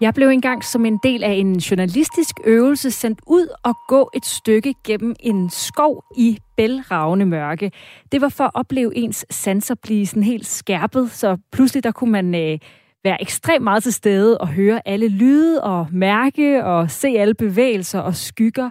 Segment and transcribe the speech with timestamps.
[0.00, 4.26] Jeg blev engang som en del af en journalistisk øvelse sendt ud og gå et
[4.26, 7.72] stykke gennem en skov i bælragende mørke.
[8.12, 12.12] Det var for at opleve ens sanser blive sådan helt skærpet, så pludselig der kunne
[12.12, 12.58] man øh,
[13.04, 18.00] være ekstremt meget til stede og høre alle lyde og mærke og se alle bevægelser
[18.00, 18.70] og skygger.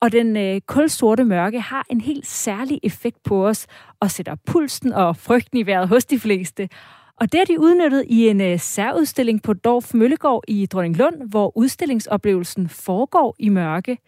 [0.00, 3.66] Og den øh, kulsorte mørke har en helt særlig effekt på os
[4.00, 6.68] og sætter pulsen og frygten i vejret hos de fleste.
[7.20, 11.56] Og det har de udnyttet i en øh, særudstilling på Dorf Møllegård i Dronninglund, hvor
[11.56, 13.98] udstillingsoplevelsen foregår i mørke.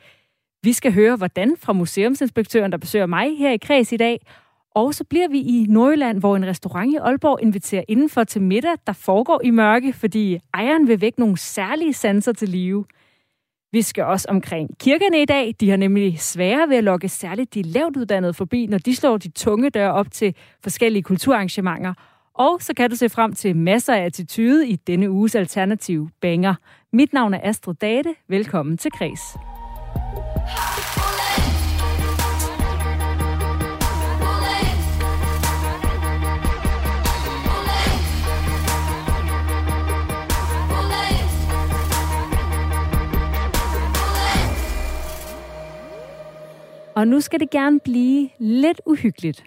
[0.63, 4.27] Vi skal høre, hvordan fra museumsinspektøren, der besøger mig her i Kreds i dag.
[4.75, 8.77] Og så bliver vi i Nordjylland, hvor en restaurant i Aalborg inviterer indenfor til middag,
[8.87, 12.85] der foregår i mørke, fordi ejeren vil vække nogle særlige sanser til live.
[13.73, 15.55] Vi skal også omkring kirkerne i dag.
[15.61, 19.17] De har nemlig svære ved at lokke særligt de lavt uddannede forbi, når de slår
[19.17, 21.95] de tunge døre op til forskellige kulturarrangementer–
[22.39, 26.55] og så kan du se frem til masser af attitude i denne uges alternative banger.
[26.93, 28.15] Mit navn er Astrid Date.
[28.29, 29.21] Velkommen til Kres.
[46.95, 49.45] Og nu skal det gerne blive lidt uhyggeligt.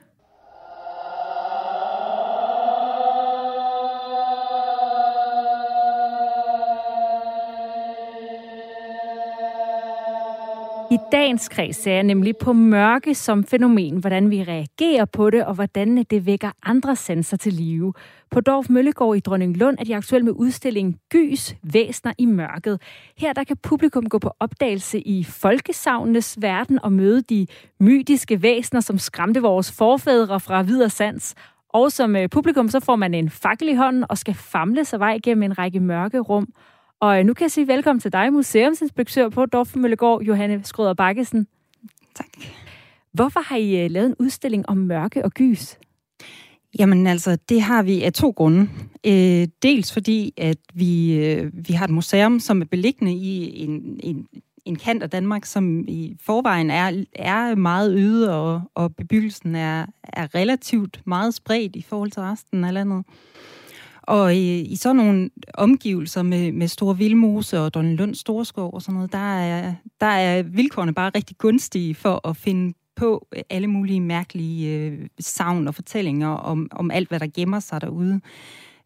[11.11, 15.53] Dagens kreds ser jeg nemlig på mørke som fænomen, hvordan vi reagerer på det, og
[15.53, 17.93] hvordan det vækker andre sanser til live.
[18.31, 22.81] På Dorf Møllegård i Dronninglund er de aktuelle med udstillingen Gys Væsner i mørket.
[23.17, 27.47] Her der kan publikum gå på opdagelse i folkesavnenes verden og møde de
[27.79, 31.35] mytiske væsner, som skræmte vores forfædre fra videre sans.
[31.69, 34.99] Og som øh, publikum så får man en fakkel i hånden og skal famle sig
[34.99, 36.47] vej gennem en række mørke rum.
[36.99, 41.47] Og øh, nu kan jeg sige velkommen til dig, museumsinspektør på Dorfmøllegård, Johanne Skrøder Bakkesen.
[42.15, 42.27] Tak.
[43.11, 45.77] Hvorfor har I øh, lavet en udstilling om mørke og gys?
[46.79, 48.69] Jamen altså, det har vi af to grunde.
[49.05, 53.99] Øh, dels fordi, at vi, øh, vi har et museum, som er beliggende i en,
[54.03, 54.27] en,
[54.65, 59.85] en kant af Danmark, som i forvejen er, er meget øde, og, og bebyggelsen er,
[60.03, 63.05] er relativt meget spredt i forhold til resten af landet.
[64.09, 68.93] Og i, i sådan nogle omgivelser med, med store vildmose og Lund Storskov og sådan
[68.95, 74.01] noget, der er, der er vilkårene bare rigtig gunstige for at finde på alle mulige
[74.01, 78.21] mærkelige øh, savn og fortællinger om, om alt, hvad der gemmer sig derude.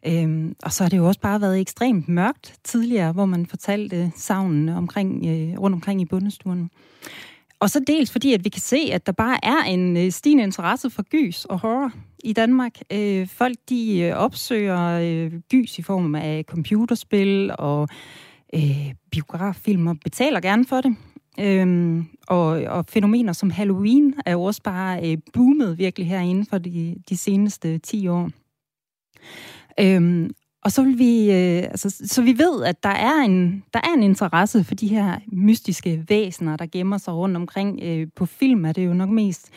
[0.06, 4.12] Øhm, og så har det jo også bare været ekstremt mørkt tidligere, hvor man fortalte
[4.16, 6.68] savnene omkring, øh, rundt omkring i bundestuerne.
[7.64, 10.44] Og så dels fordi, at vi kan se, at der bare er en øh, stigende
[10.44, 11.92] interesse for gys og horror
[12.24, 12.78] i Danmark.
[12.92, 17.88] Øh, folk de øh, opsøger øh, gys i form af computerspil og
[18.54, 20.96] øh, biograffilm og betaler gerne for det.
[21.40, 26.58] Øhm, og, og fænomener som Halloween er jo også bare øh, boomet virkelig herinde for
[26.58, 28.30] de, de seneste 10 år.
[29.80, 30.30] Øhm,
[30.64, 33.94] og så vil vi, øh, altså, så vi ved, at der er, en, der er
[33.96, 37.80] en interesse for de her mystiske væsener, der gemmer sig rundt omkring.
[37.82, 39.50] Øh, på film er det jo nok mest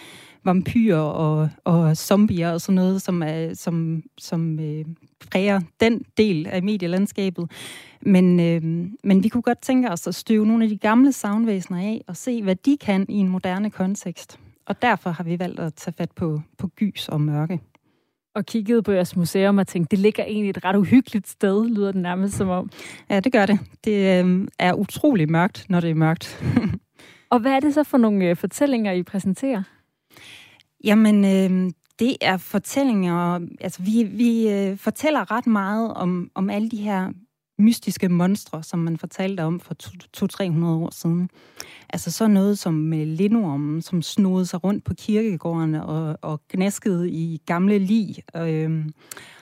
[0.43, 4.85] vampyrer og, og zombier og sådan noget, som, er, som, som øh,
[5.31, 7.51] præger den del af medielandskabet.
[8.01, 8.61] Men, øh,
[9.03, 12.17] men vi kunne godt tænke os at støve nogle af de gamle savnvæsener af og
[12.17, 14.39] se, hvad de kan i en moderne kontekst.
[14.65, 17.59] Og derfor har vi valgt at tage fat på, på gys og mørke
[18.37, 21.91] og kiggede på jeres museum og tænkte, det ligger egentlig et ret uhyggeligt sted, lyder
[21.91, 22.69] det nærmest som om.
[23.09, 23.59] Ja, det gør det.
[23.83, 26.43] Det øh, er utrolig mørkt, når det er mørkt.
[27.31, 29.63] og hvad er det så for nogle øh, fortællinger, I præsenterer?
[30.83, 36.69] Jamen, øh, det er fortællinger, altså vi, vi øh, fortæller ret meget om, om alle
[36.69, 37.11] de her
[37.59, 39.75] mystiske monstre, som man fortalte om for
[40.63, 41.29] 200-300 år siden.
[41.89, 47.41] Altså så noget som lindormen, som snodede sig rundt på kirkegårdene og, og gnaskede i
[47.45, 48.15] gamle lig.
[48.35, 48.85] Øh,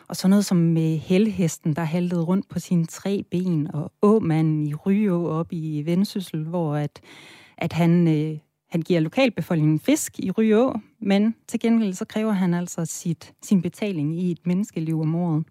[0.07, 4.67] og så noget som med helhesten, der haltede rundt på sine tre ben, og åmanden
[4.67, 7.01] i Ryå op i Vendsyssel, hvor at,
[7.57, 8.37] at han, øh,
[8.69, 13.61] han giver lokalbefolkningen fisk i Ryå, men til gengæld så kræver han altså sit, sin
[13.61, 15.43] betaling i et menneskeliv om året.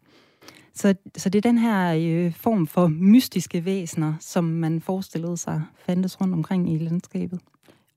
[0.74, 5.62] Så, så det er den her øh, form for mystiske væsener, som man forestillede sig
[5.86, 7.40] fandtes rundt omkring i landskabet.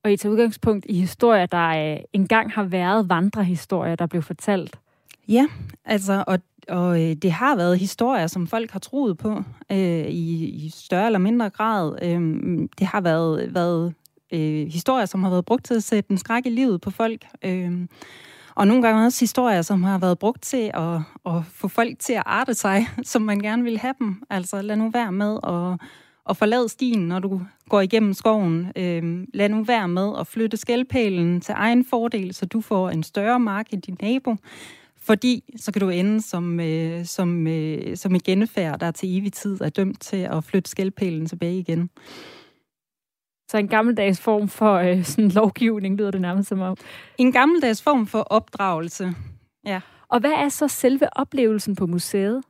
[0.03, 4.79] Og I tager udgangspunkt i historier, der øh, engang har været vandrehistorier, der blev fortalt.
[5.27, 5.47] Ja,
[5.85, 10.45] altså, og, og øh, det har været historier, som folk har troet på øh, i,
[10.45, 11.97] i større eller mindre grad.
[12.01, 12.21] Øh,
[12.79, 13.93] det har været, været
[14.31, 17.25] øh, historier, som har været brugt til at sætte en skræk i livet på folk.
[17.43, 17.87] Øh,
[18.57, 22.13] og nogle gange også historier, som har været brugt til at, at få folk til
[22.13, 24.23] at arte sig, som man gerne vil have dem.
[24.29, 25.87] Altså lad nu være med at,
[26.29, 28.71] at forlade stien, når du går igennem skoven.
[28.75, 33.03] Øhm, lad nu være med at flytte skældpælen til egen fordel, så du får en
[33.03, 34.35] større mark end din nabo.
[35.01, 39.33] Fordi så kan du ende som, øh, som, øh, som en genfærd, der til evig
[39.33, 41.89] tid er dømt til at flytte skældpælen tilbage igen.
[43.47, 46.77] Så en gammeldags form for øh, sådan lovgivning, lyder det nærmest som om.
[47.17, 49.15] En gammeldags form for opdragelse,
[49.65, 49.81] ja.
[50.09, 52.43] Og hvad er så selve oplevelsen på museet?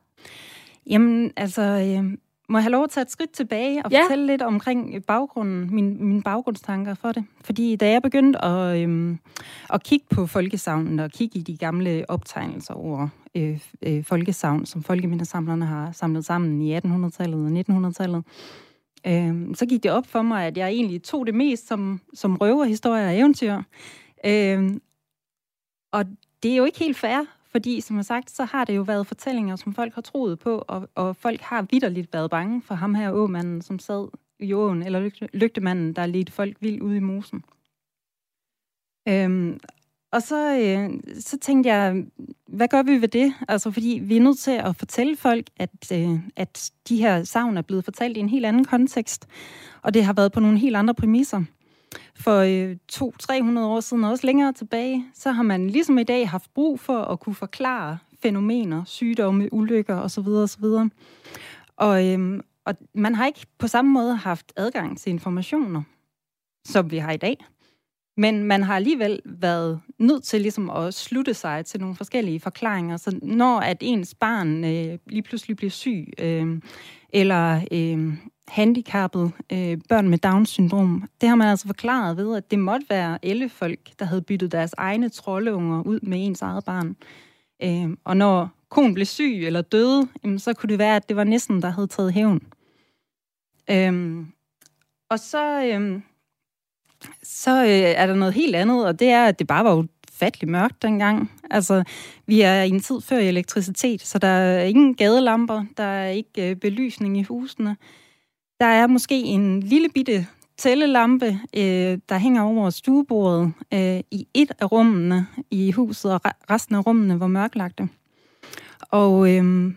[0.86, 2.18] Jamen, altså, øh,
[2.48, 4.02] må jeg have lov at tage et skridt tilbage og ja.
[4.02, 7.24] fortælle lidt omkring baggrunden, min, mine baggrundstanker for det?
[7.44, 9.18] Fordi da jeg begyndte at, øhm,
[9.70, 14.82] at kigge på folkesavnen og kigge i de gamle optegnelser over øh, øh, folkesavn, som
[14.82, 18.24] folkemindesamlerne har samlet sammen i 1800-tallet og 1900-tallet,
[19.06, 22.36] øh, så gik det op for mig, at jeg egentlig tog det mest som, som
[22.36, 23.62] røverhistorie og eventyr.
[24.26, 24.70] Øh,
[25.92, 26.04] og
[26.42, 29.06] det er jo ikke helt fair, fordi, som jeg sagt, så har det jo været
[29.06, 32.94] fortællinger, som folk har troet på, og, og folk har vidderligt været bange for ham
[32.94, 34.08] her åmanden, som sad
[34.38, 37.44] i åen, eller lygte, lygtemanden, der ledte folk vildt ude i mosen.
[39.08, 39.60] Øhm,
[40.12, 40.90] og så, øh,
[41.20, 42.04] så tænkte jeg,
[42.46, 43.34] hvad gør vi ved det?
[43.48, 47.56] Altså, fordi vi er nødt til at fortælle folk, at, øh, at de her savn
[47.56, 49.26] er blevet fortalt i en helt anden kontekst,
[49.82, 51.42] og det har været på nogle helt andre præmisser
[52.16, 56.28] for øh, 200-300 år siden, og også længere tilbage, så har man ligesom i dag
[56.28, 60.28] haft brug for at kunne forklare fænomener, sygdomme, ulykker osv.
[60.28, 60.64] osv.
[61.76, 65.82] Og, øh, og man har ikke på samme måde haft adgang til informationer,
[66.64, 67.36] som vi har i dag.
[68.18, 72.96] Men man har alligevel været nødt til ligesom at slutte sig til nogle forskellige forklaringer.
[72.96, 76.60] Så når at ens barn øh, lige pludselig bliver syg, øh,
[77.12, 78.14] eller øh,
[78.48, 83.18] handicappet øh, børn med Down-syndrom, det har man altså forklaret ved, at det måtte være
[83.24, 86.96] ellefolk, der havde byttet deres egne troldeunger ud med ens eget barn.
[87.62, 91.16] Øh, og når konen blev syg eller døde, jamen, så kunne det være, at det
[91.16, 92.40] var næsten, der havde taget hævn.
[93.70, 94.24] Øh,
[95.10, 96.00] og så, øh,
[97.22, 100.50] så øh, er der noget helt andet, og det er, at det bare var ufattelig
[100.50, 101.32] mørkt dengang.
[101.50, 101.84] Altså,
[102.26, 106.50] vi er i en tid før elektricitet, så der er ingen gadelamper, der er ikke
[106.50, 107.76] øh, belysning i husene.
[108.60, 110.26] Der er måske en lille bitte
[110.58, 116.74] tællelampe, øh, der hænger over stuebordet øh, i et af rummene i huset, og resten
[116.74, 117.88] af rummene var mørklagte.
[118.80, 119.72] Og, øh,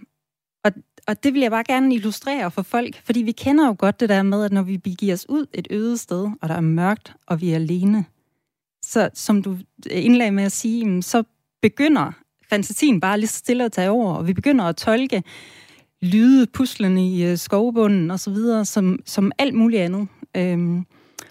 [1.07, 4.09] og, det vil jeg bare gerne illustrere for folk, fordi vi kender jo godt det
[4.09, 7.13] der med, at når vi begiver os ud et øde sted, og der er mørkt,
[7.27, 8.05] og vi er alene,
[8.83, 9.57] så som du
[9.91, 11.23] indlagde med at sige, så
[11.61, 12.11] begynder
[12.49, 15.23] fantasien bare lige stille at tage over, og vi begynder at tolke
[16.01, 20.07] lyde, puslende i øh, skovbunden og så videre, som, som alt muligt andet.
[20.37, 20.85] Øhm,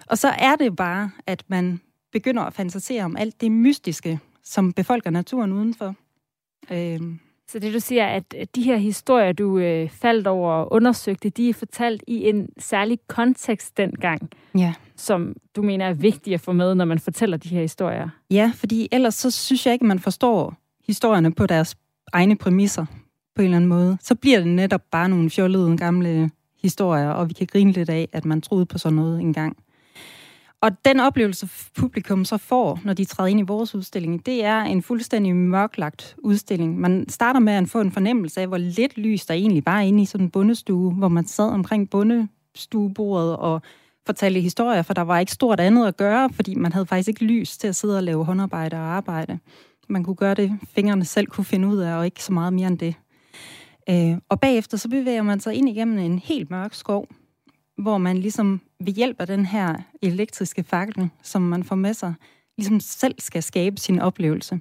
[0.07, 1.81] og så er det bare, at man
[2.13, 5.95] begynder at fantasere om alt det mystiske, som befolker naturen udenfor.
[6.71, 7.21] Øhm.
[7.53, 11.49] Så det du siger, at de her historier, du øh, faldt over og undersøgte, de
[11.49, 14.75] er fortalt i en særlig kontekst dengang, ja.
[14.97, 18.09] som du mener er vigtigt at få med, når man fortæller de her historier?
[18.31, 20.55] Ja, fordi ellers så synes jeg ikke, man forstår
[20.87, 21.77] historierne på deres
[22.13, 22.87] egne præmisser
[23.37, 26.31] på en eller anden måde, så bliver det netop bare nogle fjollede gamle
[26.63, 29.57] historier, og vi kan grine lidt af, at man troede på sådan noget engang.
[30.63, 34.61] Og den oplevelse, publikum så får, når de træder ind i vores udstilling, det er
[34.61, 36.81] en fuldstændig mørklagt udstilling.
[36.81, 40.03] Man starter med at få en fornemmelse af, hvor lidt lys der egentlig var inde
[40.03, 43.63] i sådan en bundestue, hvor man sad omkring bundestuebordet og
[44.07, 47.25] fortalte historier, for der var ikke stort andet at gøre, fordi man havde faktisk ikke
[47.25, 49.39] lys til at sidde og lave håndarbejde og arbejde.
[49.89, 52.69] Man kunne gøre det, fingrene selv kunne finde ud af, og ikke så meget mere
[52.69, 52.95] end det.
[53.91, 57.07] Øh, og bagefter så bevæger man sig ind igennem en helt mørk skov,
[57.79, 62.15] hvor man ligesom ved hjælp af den her elektriske fakkel, som man får med sig,
[62.59, 64.61] ligesom selv skal skabe sin oplevelse.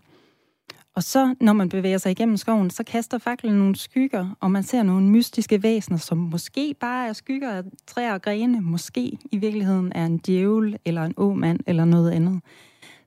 [0.96, 4.64] Og så, når man bevæger sig igennem skoven, så kaster faklen nogle skygger, og man
[4.64, 9.38] ser nogle mystiske væsener, som måske bare er skygger af træer og grene, måske i
[9.38, 12.42] virkeligheden er en djævel, eller en åmand, eller noget andet.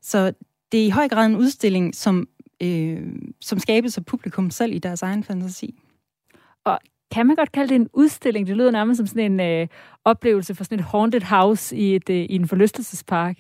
[0.01, 0.33] Så
[0.73, 2.29] det er i høj grad en udstilling, som,
[2.63, 5.83] øh, som skabes af publikum selv i deres egen fantasi.
[6.65, 6.79] Og
[7.13, 8.47] kan man godt kalde det en udstilling?
[8.47, 9.69] Det lyder nærmest som sådan en øh,
[10.05, 13.37] oplevelse for sådan et haunted house i, et, øh, i en forlystelsespark.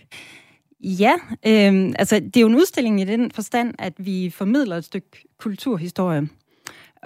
[0.80, 1.12] Ja,
[1.46, 5.28] øh, altså det er jo en udstilling i den forstand, at vi formidler et stykke
[5.38, 6.28] kulturhistorie.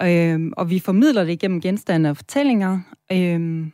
[0.03, 2.79] Øh, og vi formidler det gennem genstande og fortællinger.
[3.11, 3.67] Øh,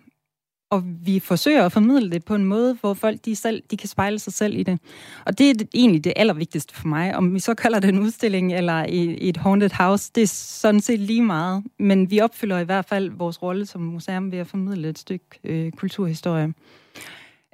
[0.70, 3.89] og vi forsøger at formidle det på en måde, hvor folk de selv de kan
[3.89, 4.79] spejle sig selv i det.
[5.25, 7.15] Og det er egentlig det allervigtigste for mig.
[7.15, 11.00] Om vi så kalder det en udstilling eller et haunted house, det er sådan set
[11.00, 11.63] lige meget.
[11.79, 15.25] Men vi opfylder i hvert fald vores rolle som museum ved at formidle et stykke
[15.43, 16.53] øh, kulturhistorie.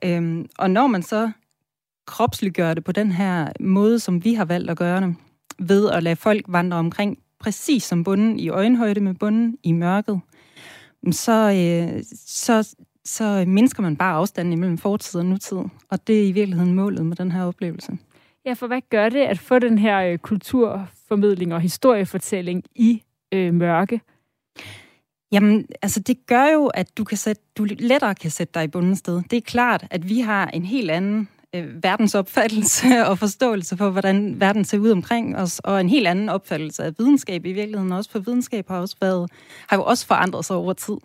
[0.04, 1.32] Øhm, og når man så
[2.08, 5.16] kropsliggør det på den her måde, som vi har valgt at gøre det,
[5.60, 10.22] ved at lade folk vandre omkring præcis som bunden i øjenhøjde med bunden i mørket,
[11.12, 12.75] så, øh, så,
[13.10, 15.58] så mindsker man bare afstanden imellem fortid og nutid.
[15.89, 17.98] Og det er i virkeligheden målet med den her oplevelse.
[18.46, 23.54] Ja, for hvad gør det at få den her øh, kulturformidling og historiefortælling i øh,
[23.54, 24.01] mørke?
[25.32, 28.68] Jamen, altså det gør jo, at du, kan sætte, du lettere kan sætte dig i
[28.68, 29.22] bunden sted.
[29.32, 34.39] Det er klart, at vi har en helt anden øh, verdensopfattelse og forståelse for, hvordan
[34.39, 38.12] verden ser ud omkring os, og en helt anden opfattelse af videnskab i virkeligheden også,
[38.12, 39.32] for videnskab har, også været,
[39.68, 40.98] har jo også forandret sig over tid.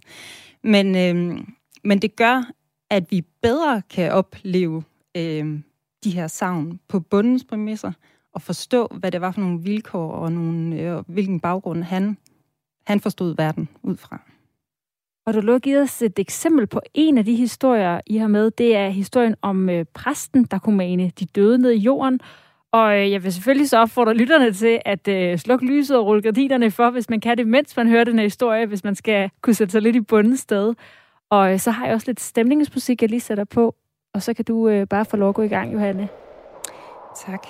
[0.63, 1.45] Men, øh,
[1.85, 2.51] men det gør,
[2.91, 4.83] at vi bedre kan opleve
[5.17, 5.61] øh,
[6.05, 7.93] de her savn på bundens præmisser,
[8.35, 12.19] og forstå, hvad det var for nogle vilkår og nogle, øh, hvilken baggrund han,
[12.87, 14.21] han forstod verden ud fra.
[15.27, 18.51] Og du har givet os et eksempel på en af de historier, I har med.
[18.51, 22.21] Det er historien om øh, præsten, der kunne mane de døde ned i jorden.
[22.73, 26.23] Og øh, jeg vil selvfølgelig så opfordre lytterne til at øh, slukke lyset og rulle
[26.23, 29.31] gardinerne for, hvis man kan det, mens man hører den her historie, hvis man skal
[29.41, 30.75] kunne sætte sig lidt i bunden sted.
[31.35, 33.75] Og øh, så har jeg også lidt stemningsmusik, jeg lige sætter på.
[34.15, 36.09] Og så kan du øh, bare få lov at gå i gang, Johanne.
[37.27, 37.47] Tak.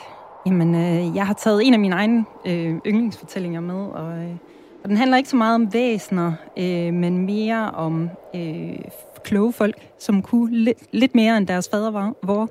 [0.47, 4.19] Jamen, øh, jeg har taget en af mine egne øh, yndlingsfortællinger med, og...
[4.19, 4.37] Øh
[4.83, 8.79] og den handler ikke så meget om væsener, øh, men mere om øh,
[9.23, 12.13] kloge folk, som kunne lidt, lidt mere end deres fader var.
[12.23, 12.51] Hvor.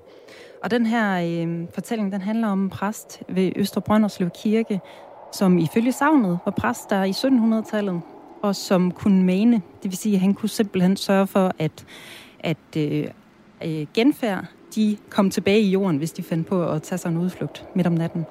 [0.63, 4.81] Og den her øh, fortælling, den handler om en præst ved Østre Brønderslev Kirke,
[5.31, 8.01] som ifølge savnet var præst der i 1700-tallet,
[8.43, 9.61] og som kunne mane.
[9.83, 11.85] Det vil sige, at han kunne simpelthen sørge for, at,
[12.39, 13.07] at øh,
[13.65, 14.45] øh, genfærd,
[14.75, 17.87] de kom tilbage i jorden, hvis de fandt på at tage sig en udflugt midt
[17.87, 18.25] om natten.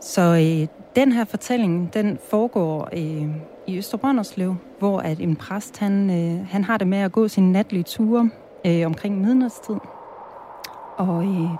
[0.00, 3.28] Så øh, den her fortælling, den foregår øh,
[3.66, 7.52] i Østerbrønderslev, hvor at en præst, han, øh, han har det med at gå sine
[7.52, 8.30] natlige ture
[8.66, 9.76] øh, omkring midnatstid.
[10.96, 11.50] Og øh,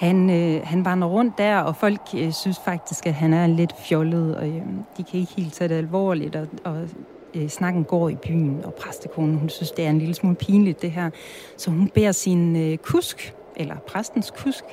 [0.00, 3.74] han, øh, han vandrer rundt der, og folk øh, synes faktisk, at han er lidt
[3.78, 4.62] fjollet, og øh,
[4.96, 6.88] de kan ikke helt tage det alvorligt, og, og
[7.34, 10.82] øh, snakken går i byen, og præstekonen, hun synes, det er en lille smule pinligt,
[10.82, 11.10] det her.
[11.56, 14.64] Så hun beder sin øh, kusk, eller præstens kusk,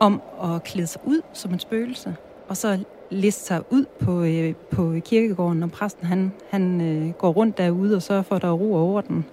[0.00, 2.16] om at klæde sig ud som en spøgelse,
[2.48, 2.78] og så
[3.10, 7.96] liste sig ud på, øh, på kirkegården, og præsten han, han øh, går rundt derude
[7.96, 9.24] og sørger for, at der er ro og orden.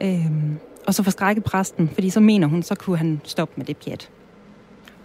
[0.00, 0.30] Øh,
[0.86, 4.10] og så forskrække præsten, fordi så mener hun, så kunne han stoppe med det pjat.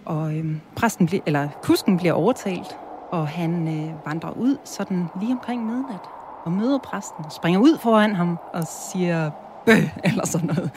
[0.06, 2.76] Og øh, præsten bliver, eller kusken bliver overtalt,
[3.10, 6.00] og han øh, vandrer ud sådan lige omkring midnat
[6.44, 9.30] og møder præsten, og springer ud foran ham og siger
[9.66, 10.70] bøh, eller sådan noget.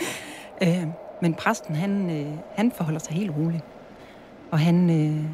[0.61, 0.87] Øh,
[1.21, 3.63] men præsten, han, øh, han forholder sig helt roligt.
[4.51, 5.25] Og han, øh,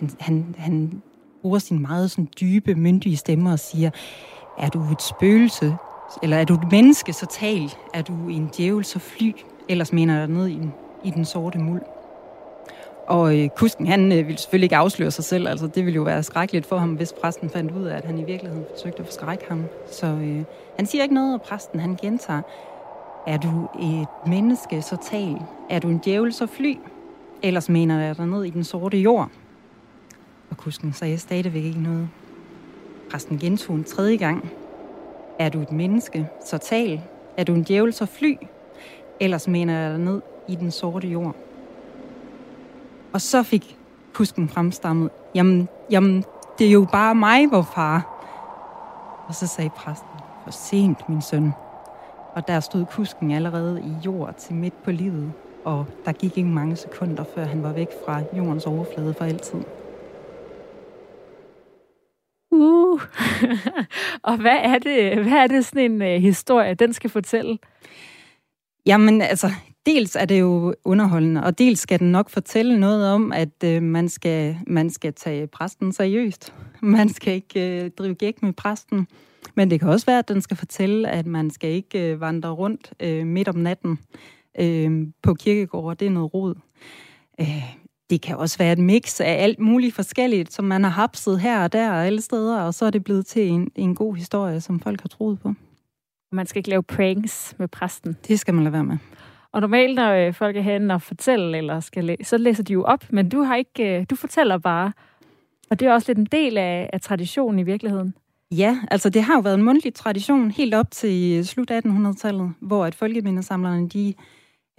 [0.00, 1.02] han, han, han
[1.42, 3.90] bruger sin meget sådan dybe, myndige stemme og siger,
[4.58, 5.76] er du et spøgelse,
[6.22, 7.72] eller er du et menneske, så tal.
[7.94, 9.32] Er du en djævel, så fly.
[9.68, 10.60] Ellers mener jeg ned i,
[11.04, 11.82] i den sorte muld.
[13.06, 15.48] Og øh, kusken, han øh, ville selvfølgelig ikke afsløre sig selv.
[15.48, 18.18] Altså, det ville jo være skrækkeligt for ham, hvis præsten fandt ud af, at han
[18.18, 19.64] i virkeligheden forsøgte at forskrække ham.
[19.90, 20.44] Så øh,
[20.76, 22.42] han siger ikke noget, og præsten han gentager,
[23.26, 25.36] er du et menneske, så tal.
[25.70, 26.76] Er du en djævel, så fly.
[27.42, 29.28] Ellers mener jeg dig ned i den sorte jord.
[30.50, 32.08] Og kusken sagde stadigvæk ikke noget.
[33.10, 34.50] Præsten gentog en tredje gang.
[35.38, 37.00] Er du et menneske, så tal.
[37.36, 38.36] Er du en djævel, så fly.
[39.20, 41.36] Ellers mener jeg dig ned i den sorte jord.
[43.12, 43.78] Og så fik
[44.12, 45.10] kusken fremstammet.
[45.34, 46.24] Jamen, jamen,
[46.58, 48.18] det er jo bare mig, hvor far.
[49.28, 50.08] Og så sagde præsten,
[50.44, 51.52] for sent, min søn.
[52.34, 55.32] Og der stod kusken allerede i jord til midt på livet,
[55.64, 59.60] og der gik ikke mange sekunder, før han var væk fra jordens overflade for altid.
[62.50, 63.00] Uh.
[64.28, 67.58] og hvad er det, hvad er det sådan en uh, historie, den skal fortælle?
[68.86, 69.50] Jamen, altså,
[69.86, 73.82] dels er det jo underholdende, og dels skal den nok fortælle noget om, at uh,
[73.82, 76.54] man, skal, man skal tage præsten seriøst.
[76.82, 79.06] Man skal ikke uh, drive gæk med præsten.
[79.54, 82.50] Men det kan også være, at den skal fortælle, at man skal ikke uh, vandre
[82.50, 83.98] rundt uh, midt om natten
[84.60, 85.96] uh, på kirkegård.
[85.96, 86.54] Det er noget rod.
[87.40, 87.62] Uh,
[88.10, 91.62] det kan også være et mix af alt muligt forskelligt, som man har hapset her
[91.62, 94.60] og der og alle steder, og så er det blevet til en, en god historie,
[94.60, 95.52] som folk har troet på.
[96.32, 98.16] Man skal ikke lave pranks med præsten.
[98.28, 98.98] Det skal man lade være med.
[99.52, 102.72] Og normalt, når øh, folk er henne og fortæller, eller skal læ- så læser de
[102.72, 104.92] jo op, men du har ikke, øh, du fortæller bare.
[105.70, 108.14] Og det er også lidt en del af, af traditionen i virkeligheden.
[108.50, 112.52] Ja, altså det har jo været en mundtlig tradition helt op til øh, slut 1800-tallet,
[112.60, 114.14] hvor at folkemindesamlerne, de,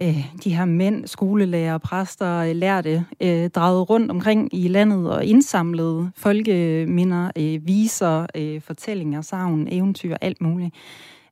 [0.02, 5.24] øh, de her mænd, skolelærer, præster, øh, lærte, øh, dragede rundt omkring i landet og
[5.24, 10.74] indsamlede folkeminder, øh, viser, øh, fortællinger, savn, eventyr, alt muligt.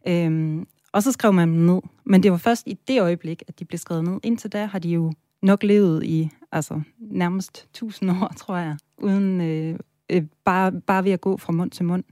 [0.09, 1.81] Øhm, og så skrev man dem ned.
[2.05, 4.21] Men det var først i det øjeblik, at de blev skrevet ned.
[4.23, 9.41] Indtil da har de jo nok levet i altså, nærmest tusind år, tror jeg, uden
[9.41, 9.79] øh,
[10.11, 12.05] øh, bare, bare ved at gå fra mund til mund.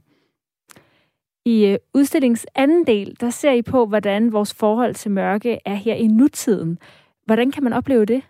[1.45, 5.75] I øh, udstillings anden del, der ser I på, hvordan vores forhold til mørke er
[5.75, 6.79] her i nutiden.
[7.25, 8.21] Hvordan kan man opleve det?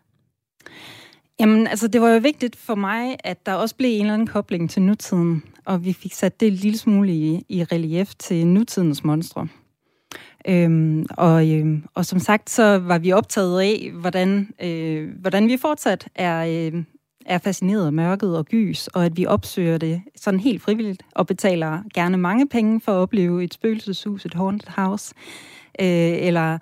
[1.39, 4.27] Jamen, altså, det var jo vigtigt for mig, at der også blev en eller anden
[4.27, 8.47] kobling til nutiden, og vi fik sat det en lille smule i, i relief til
[8.47, 9.47] nutidens monstre.
[10.47, 15.57] Øhm, og, øhm, og som sagt, så var vi optaget af, hvordan, øh, hvordan vi
[15.57, 16.83] fortsat er, øh,
[17.25, 21.27] er fascineret af mørket og gys, og at vi opsøger det sådan helt frivilligt, og
[21.27, 25.15] betaler gerne mange penge for at opleve et spøgelseshus, et haunted house,
[25.81, 25.87] øh,
[26.27, 26.57] eller,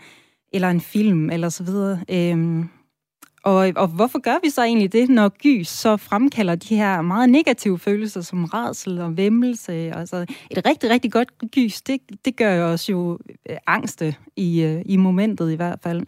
[0.53, 1.99] eller en film, eller så videre.
[2.09, 2.65] Øh,
[3.43, 7.29] og, og hvorfor gør vi så egentlig det, når gys så fremkalder de her meget
[7.29, 9.73] negative følelser som rædsel og vemmelse?
[9.73, 13.19] Altså et rigtig, rigtig godt gys, det, det gør os jo
[13.49, 16.05] øh, angste i, øh, i momentet i hvert fald.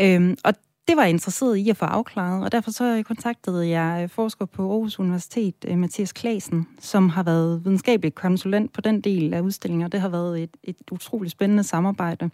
[0.00, 0.54] Øhm, og
[0.88, 4.44] det var jeg interesseret i at få afklaret, og derfor så kontaktede jeg øh, forsker
[4.44, 9.84] på Aarhus Universitet, Mathias Klasen, som har været videnskabelig konsulent på den del af udstillingen,
[9.84, 12.30] og det har været et, et utroligt spændende samarbejde.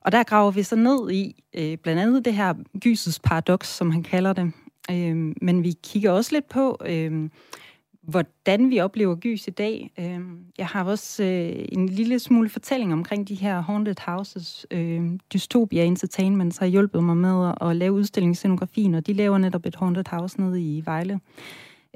[0.00, 3.90] Og der graver vi så ned i øh, blandt andet det her gysets paradoks, som
[3.90, 4.52] han kalder det.
[4.90, 7.30] Øh, men vi kigger også lidt på, øh,
[8.02, 9.90] hvordan vi oplever gys i dag.
[9.98, 10.20] Øh,
[10.58, 14.66] jeg har også øh, en lille smule fortælling omkring de her haunted houses.
[14.70, 15.02] Øh,
[15.32, 19.76] Dystopia Entertainment har hjulpet mig med at, at lave udstillingsscenografien, og de laver netop et
[19.76, 21.20] haunted house nede i Vejle.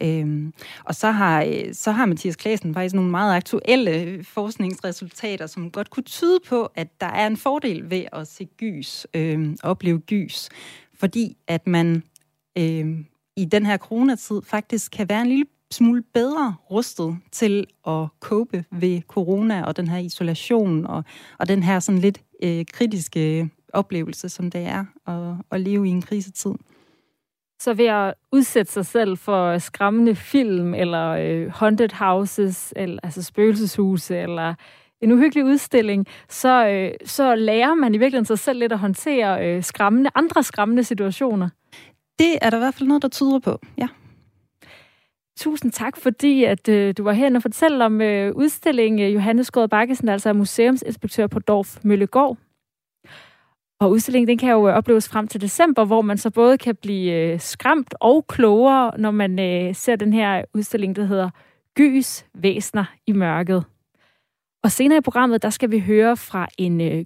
[0.02, 0.52] Øhm,
[0.84, 5.90] og så har, øh, så har Mathias Klasen faktisk nogle meget aktuelle forskningsresultater, som godt
[5.90, 10.48] kunne tyde på, at der er en fordel ved at se gys, øhm, opleve gys,
[10.94, 12.02] fordi at man
[12.58, 18.06] øhm, i den her coronatid faktisk kan være en lille smule bedre rustet til at
[18.20, 21.04] cope ved corona og den her isolation og,
[21.38, 25.90] og den her sådan lidt øh, kritiske oplevelse, som det er at, at leve i
[25.90, 26.52] en krisetid.
[27.61, 33.23] Så ved at udsætte sig selv for skræmmende film, eller øh, haunted houses, eller altså
[33.23, 34.55] spøgelseshuse, eller
[35.01, 39.47] en uhyggelig udstilling, så, øh, så lærer man i virkeligheden sig selv lidt at håndtere
[39.47, 41.49] øh, skræmmende, andre skræmmende situationer.
[42.19, 43.88] Det er der i hvert fald noget, der tyder på, ja.
[45.37, 49.71] Tusind tak, fordi at øh, du var herinde og fortælle om øh, udstillingen Johannes Gård
[49.71, 52.37] Bakkesen, altså museumsinspektør på Dorf Møllegård.
[53.85, 56.77] Og udstillingen den kan jo øh, opleves frem til december, hvor man så både kan
[56.77, 61.31] blive øh, skræmt og klogere, når man øh, ser den her udstilling, der hedder
[61.75, 63.64] Gys Væsner i mørket.
[64.62, 67.05] Og senere i programmet, der skal vi høre fra en øh,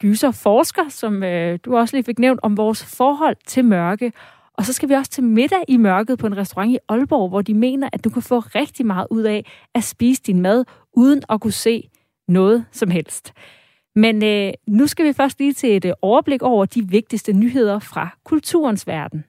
[0.00, 4.12] gyserforsker, som øh, du også lige fik nævnt, om vores forhold til mørke.
[4.54, 7.42] Og så skal vi også til middag i mørket på en restaurant i Aalborg, hvor
[7.42, 9.44] de mener, at du kan få rigtig meget ud af
[9.74, 11.90] at spise din mad, uden at kunne se
[12.28, 13.32] noget som helst.
[13.96, 17.78] Men øh, nu skal vi først lige til et øh, overblik over de vigtigste nyheder
[17.78, 19.24] fra kulturens verden.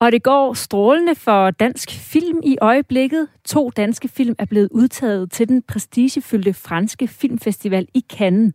[0.00, 3.28] Og det går strålende for dansk film i øjeblikket.
[3.44, 8.54] To danske film er blevet udtaget til den prestigefyldte franske filmfestival i Cannes.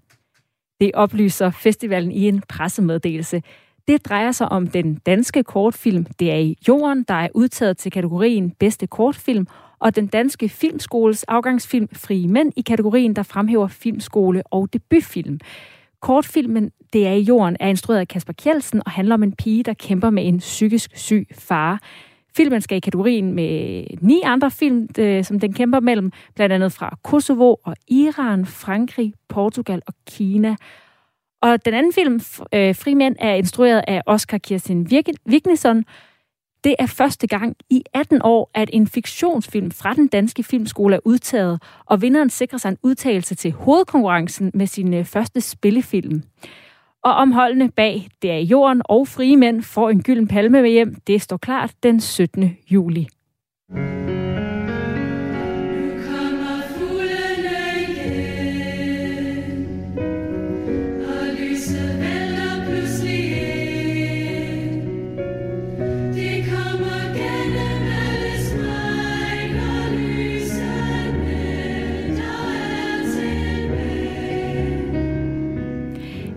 [0.82, 3.41] Det oplyser festivalen i en pressemeddelelse.
[3.88, 7.91] Det drejer sig om den danske kortfilm Det er i jorden, der er udtaget til
[7.91, 9.47] kategorien bedste kortfilm,
[9.80, 15.39] og den danske filmskoles afgangsfilm Frie Mænd i kategorien, der fremhæver filmskole og debutfilm.
[16.02, 19.63] Kortfilmen Det er i jorden er instrueret af Kasper Kjeldsen og handler om en pige,
[19.63, 21.82] der kæmper med en psykisk syg far.
[22.38, 26.71] Filmen skal i kategorien med ni andre film, øh, som den kæmper mellem, blandt andet
[26.71, 30.56] fra Kosovo og Iran, Frankrig, Portugal og Kina.
[31.41, 32.13] Og den anden film,
[32.54, 34.88] øh, Frimænd, er instrueret af Oscar Kirsten
[35.30, 35.84] Wignesson.
[36.63, 41.00] Det er første gang i 18 år, at en fiktionsfilm fra den danske filmskole er
[41.06, 46.23] udtaget, og vinderen sikrer sig en udtalelse til hovedkonkurrencen med sin øh, første spillefilm.
[47.04, 50.95] Og omholdene bag Det er jorden og Frie Mænd får en gylden palme med hjem.
[51.08, 52.58] Det står klart den 17.
[52.71, 53.08] juli.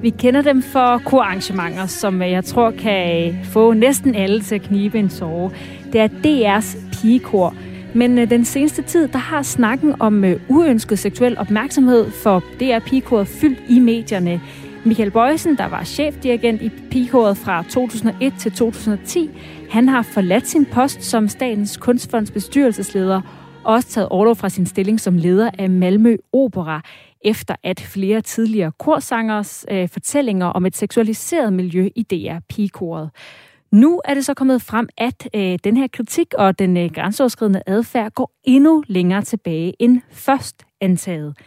[0.03, 4.99] Vi kender dem for kurarrangementer, som jeg tror kan få næsten alle til at knibe
[4.99, 5.51] en sove.
[5.93, 7.55] Det er DR's pigekor.
[7.95, 12.79] Men øh, den seneste tid, der har snakken om øh, uønsket seksuel opmærksomhed for DR
[12.79, 14.41] Pigekoret fyldt i medierne.
[14.85, 19.31] Michael Bøjsen, der var chefdirigent i Pigekoret fra 2001 til 2010,
[19.71, 23.21] han har forladt sin post som Statens Kunstfonds bestyrelsesleder
[23.65, 26.83] og også taget overlov fra sin stilling som leder af Malmø Opera,
[27.25, 33.11] efter at flere tidligere korsangers øh, fortællinger om et seksualiseret miljø i DR Pigekoret.
[33.73, 37.63] Nu er det så kommet frem, at øh, den her kritik og den øh, grænseoverskridende
[37.67, 41.39] adfærd går endnu længere tilbage end først antaget.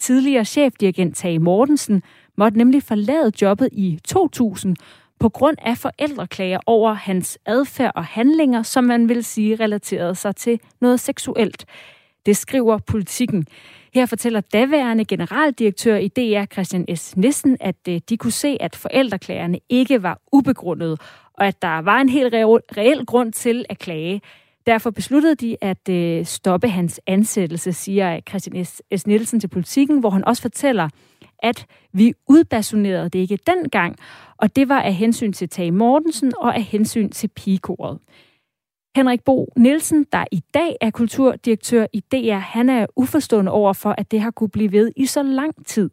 [0.00, 2.02] Tidligere chefdirigent Tage Mortensen
[2.36, 4.76] måtte nemlig forlade jobbet i 2000
[5.20, 10.36] på grund af forældreklager over hans adfærd og handlinger, som man vil sige relaterede sig
[10.36, 11.64] til noget seksuelt.
[12.26, 13.46] Det skriver politikken.
[13.94, 17.16] Her fortæller daværende generaldirektør i DR, Christian S.
[17.16, 20.96] Nissen, at øh, de kunne se, at forældreklagerne ikke var ubegrundede,
[21.34, 22.34] og at der var en helt
[22.76, 24.20] reel grund til at klage.
[24.66, 28.64] Derfor besluttede de at øh, stoppe hans ansættelse, siger Christian
[28.96, 29.06] S.
[29.06, 30.88] Nielsen til politikken, hvor han også fortæller,
[31.38, 33.96] at vi udbasunerede det ikke dengang,
[34.36, 37.98] og det var af hensyn til Tage Mortensen og af hensyn til pigekoret.
[38.98, 43.94] Henrik Bo Nielsen, der i dag er kulturdirektør i DR, han er uforstående over for,
[43.98, 45.90] at det har kunne blive ved i så lang tid.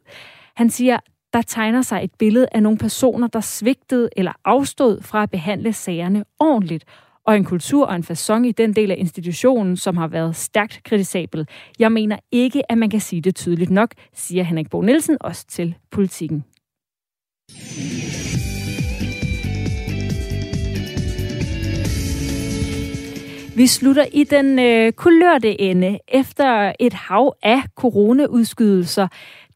[0.56, 0.98] Han siger,
[1.32, 5.72] der tegner sig et billede af nogle personer, der svigtede eller afstod fra at behandle
[5.72, 6.84] sagerne ordentligt,
[7.26, 10.80] og en kultur og en façon i den del af institutionen, som har været stærkt
[10.84, 11.48] kritisabel.
[11.78, 15.46] Jeg mener ikke, at man kan sige det tydeligt nok, siger Henrik Bo Nielsen også
[15.46, 16.44] til politikken.
[23.56, 25.98] Vi slutter i den øh, kulørte ende.
[26.08, 29.08] Efter et hav af coronaudskydelser,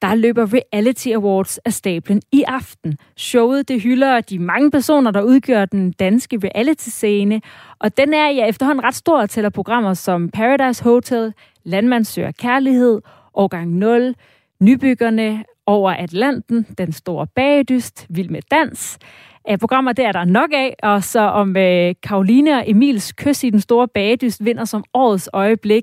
[0.03, 2.99] der løber Reality Awards af stablen i aften.
[3.17, 7.41] Showet det hylder de mange personer, der udgør den danske reality-scene,
[7.79, 11.33] og den er ja efterhånden ret stor til at programmer som Paradise Hotel,
[11.65, 13.01] Landmand søger kærlighed,
[13.35, 14.15] Årgang 0,
[14.61, 18.99] Nybyggerne, Over Atlanten, Den store bagedyst, Vild med dans.
[19.45, 23.45] Af programmer, der er der nok af, og så om øh, Karoline og Emils kys
[23.45, 25.83] i den store bagedyst vinder som årets øjeblik,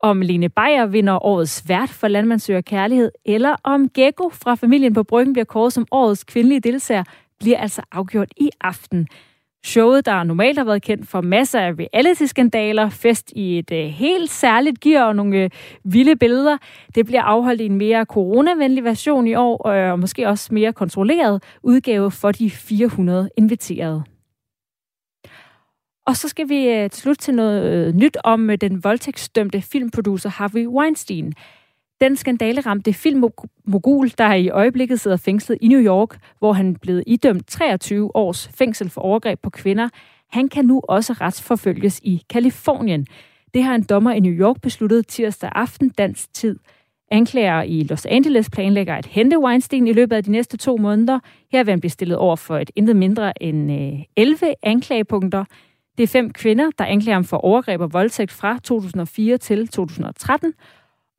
[0.00, 5.02] om Lene Beyer vinder årets vært for Landmandsøger Kærlighed, eller om Gekko fra familien på
[5.02, 7.04] Bryggen bliver kåret som årets kvindelige deltager,
[7.40, 9.08] bliver altså afgjort i aften.
[9.64, 14.30] Showet, der normalt har været kendt for masser af reality-skandaler, fest i et øh, helt
[14.30, 15.50] særligt gear og nogle øh,
[15.84, 16.58] vilde billeder,
[16.94, 20.72] det bliver afholdt i en mere coronavenlig version i år, øh, og måske også mere
[20.72, 24.02] kontrolleret udgave for de 400 inviterede.
[26.06, 29.62] Og så skal vi øh, til slut til noget øh, nyt om øh, den voldtægtsdømte
[29.62, 31.34] filmproducer Harvey Weinstein.
[32.02, 37.46] Den skandaleramte filmmogul, der i øjeblikket sidder fængslet i New York, hvor han blev idømt
[37.46, 39.88] 23 års fængsel for overgreb på kvinder,
[40.30, 43.06] han kan nu også retsforfølges i Kalifornien.
[43.54, 46.58] Det har en dommer i New York besluttet tirsdag aften dansk tid.
[47.10, 51.18] Anklager i Los Angeles planlægger at hente Weinstein i løbet af de næste to måneder.
[51.52, 55.44] Her vil han blive stillet over for et intet mindre end øh, 11 anklagepunkter.
[55.98, 60.54] Det er fem kvinder, der anklager ham for overgreb og voldtægt fra 2004 til 2013.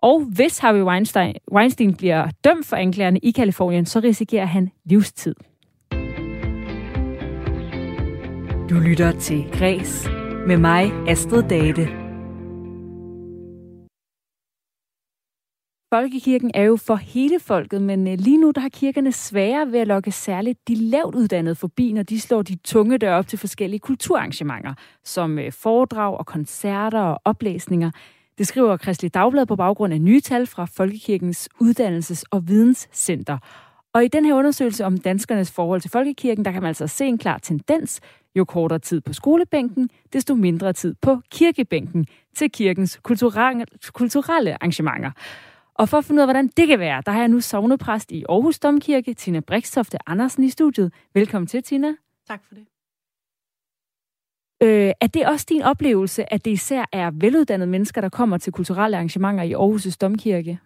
[0.03, 5.35] Og hvis Harvey Weinstein, Weinstein bliver dømt for anklagerne i Kalifornien, så risikerer han livstid.
[8.69, 10.07] Du lytter til Græs
[10.47, 11.87] med mig, Astrid Date.
[15.93, 19.79] Folkekirken er jo for hele folket, men øh, lige nu der har kirkerne svære ved
[19.79, 23.39] at lokke særligt de lavt uddannede forbi, når de slår de tunge døre op til
[23.39, 27.91] forskellige kulturarrangementer, som øh, foredrag og koncerter og oplæsninger.
[28.37, 33.37] Det skriver Kristelig Dagblad på baggrund af nye tal fra Folkekirkens Uddannelses- og Videnscenter.
[33.93, 37.05] Og i den her undersøgelse om danskernes forhold til folkekirken, der kan man altså se
[37.05, 38.01] en klar tendens.
[38.35, 42.99] Jo kortere tid på skolebænken, desto mindre tid på kirkebænken til kirkens
[43.93, 45.11] kulturelle, arrangementer.
[45.73, 48.11] Og for at finde ud af, hvordan det kan være, der har jeg nu sovnepræst
[48.11, 50.93] i Aarhus Domkirke, Tina Brikstofte Andersen i studiet.
[51.13, 51.93] Velkommen til, Tina.
[52.27, 52.72] Tak for det.
[54.63, 58.53] Øh, er det også din oplevelse, at det især er veluddannede mennesker, der kommer til
[58.53, 60.59] kulturelle arrangementer i Aarhus' Domkirke?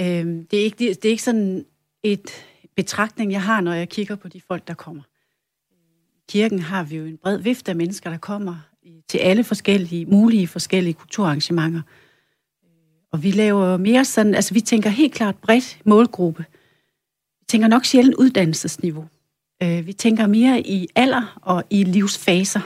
[0.00, 1.66] Øh, det, er ikke, det, det er ikke sådan
[2.02, 2.30] et
[2.76, 5.02] betragtning, jeg har, når jeg kigger på de folk, der kommer.
[5.70, 8.56] I kirken har vi jo en bred vifte af mennesker, der kommer
[8.86, 11.82] øh, til alle forskellige, mulige forskellige kulturarrangementer.
[12.64, 12.70] Øh,
[13.12, 16.44] og vi laver mere sådan, altså vi tænker helt klart bredt målgruppe.
[17.40, 19.08] Vi tænker nok sjældent uddannelsesniveau.
[19.62, 22.60] Øh, vi tænker mere i alder og i livsfaser.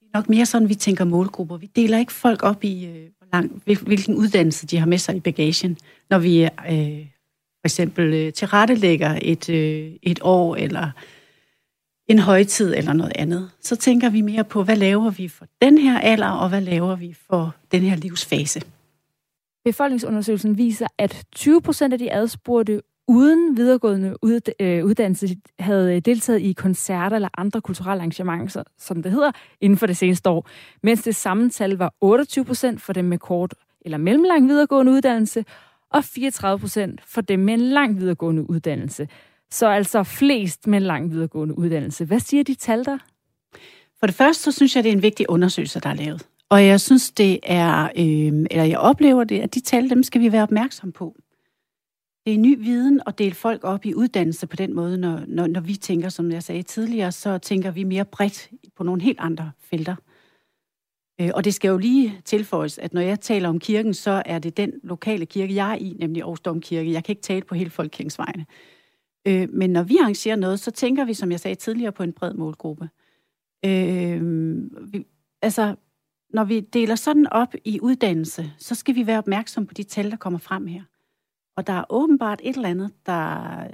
[0.00, 1.56] Det er nok mere sådan, vi tænker målgrupper.
[1.56, 5.16] Vi deler ikke folk op i, øh, hvor lang, hvilken uddannelse de har med sig
[5.16, 5.78] i bagagen,
[6.10, 7.06] når vi øh,
[7.66, 10.90] for eksempel øh, tilrettelægger et, øh, et år eller
[12.08, 15.78] en højtid eller noget andet, så tænker vi mere på, hvad laver vi for den
[15.78, 18.62] her alder, og hvad laver vi for den her livsfase.
[19.64, 24.16] Befolkningsundersøgelsen viser, at 20 procent af de adspurgte uden videregående
[24.60, 29.78] øh, uddannelse havde øh, deltaget i koncerter eller andre kulturelle arrangementer, som det hedder, inden
[29.78, 30.48] for det seneste år,
[30.82, 35.44] mens det samme tal var 28 procent for dem med kort eller mellemlang videregående uddannelse,
[35.90, 39.08] og 34 procent for dem med en lang videregående uddannelse.
[39.50, 42.04] Så altså flest med en lang videregående uddannelse.
[42.04, 42.98] Hvad siger de tal der?
[44.00, 46.26] For det første, så synes jeg, det er en vigtig undersøgelse, der er lavet.
[46.48, 50.20] Og jeg synes, det er, øh, eller jeg oplever det, at de tal, dem skal
[50.20, 51.16] vi være opmærksom på.
[52.26, 55.46] Det er ny viden at dele folk op i uddannelse på den måde, når, når,
[55.46, 59.20] når vi tænker, som jeg sagde tidligere, så tænker vi mere bredt på nogle helt
[59.20, 59.96] andre felter.
[61.20, 64.38] Øh, og det skal jo lige tilføjes, at når jeg taler om kirken, så er
[64.38, 66.92] det den lokale kirke, jeg er i, nemlig Aarhus Domkirke.
[66.92, 68.46] Jeg kan ikke tale på hele Folkekirkens vegne.
[69.28, 72.12] Øh, men når vi arrangerer noget, så tænker vi, som jeg sagde tidligere, på en
[72.12, 72.88] bred målgruppe.
[73.64, 74.22] Øh,
[74.92, 75.06] vi,
[75.42, 75.74] altså,
[76.30, 80.10] når vi deler sådan op i uddannelse, så skal vi være opmærksom på de tal,
[80.10, 80.82] der kommer frem her.
[81.56, 83.68] Og der er åbenbart et eller andet, der,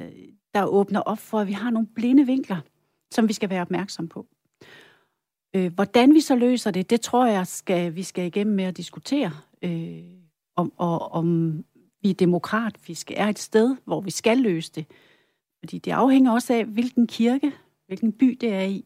[0.55, 2.61] der åbner op for, at vi har nogle blinde vinkler,
[3.11, 4.27] som vi skal være opmærksom på.
[5.57, 8.77] Øh, hvordan vi så løser det, det tror jeg, skal, vi skal igennem med at
[8.77, 9.31] diskutere,
[9.63, 10.03] øh,
[10.57, 11.57] om, og, om
[12.03, 14.87] vi er demokratisk er et sted, hvor vi skal løse det.
[15.59, 17.53] Fordi det afhænger også af, hvilken kirke,
[17.87, 18.85] hvilken by det er i.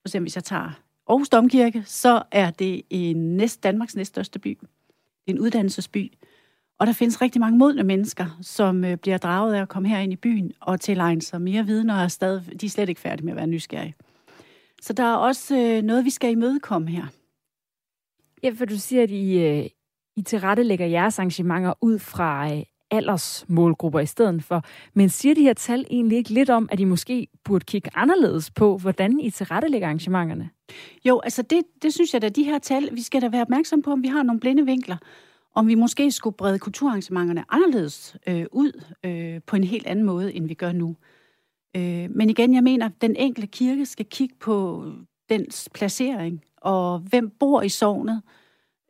[0.00, 0.70] For eksempel hvis jeg tager
[1.08, 4.58] Aarhus Domkirke, så er det en næst, Danmarks næststørste by.
[4.60, 6.12] Det er en uddannelsesby.
[6.78, 9.98] Og der findes rigtig mange modne mennesker, som øh, bliver draget af at komme her
[9.98, 13.00] ind i byen og tilegne sig mere viden, og er stadig, de er slet ikke
[13.00, 13.94] færdige med at være nysgerrige.
[14.82, 17.06] Så der er også øh, noget, vi skal imødekomme her.
[18.42, 19.66] Ja, for du siger, at I, øh,
[20.16, 24.64] I tilrettelægger jeres arrangementer ud fra øh, aldersmålgrupper i stedet for.
[24.94, 28.50] Men siger de her tal egentlig ikke lidt om, at I måske burde kigge anderledes
[28.50, 30.50] på, hvordan I tilrettelægger arrangementerne?
[31.04, 33.82] Jo, altså det, det synes jeg da, de her tal, vi skal da være opmærksom
[33.82, 34.96] på, om vi har nogle blinde vinkler.
[35.56, 40.34] Om vi måske skulle brede kulturarrangementerne anderledes øh, ud øh, på en helt anden måde,
[40.34, 40.96] end vi gør nu.
[41.76, 44.84] Øh, men igen, jeg mener, at den enkelte kirke skal kigge på
[45.28, 48.22] dens placering, og hvem bor i sovnet,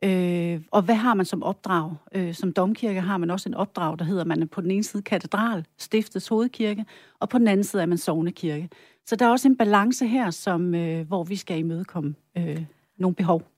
[0.03, 1.95] øh, og hvad har man som opdrag.
[2.15, 4.83] Øh, som domkirke har man også en opdrag, der hedder, man er på den ene
[4.83, 6.85] side katedral, stiftets hovedkirke,
[7.19, 8.69] og på den anden side er man sovnekirke.
[9.05, 12.65] Så der er også en balance her, som, øh, hvor vi skal imødekomme øh,
[12.97, 13.56] nogle behov.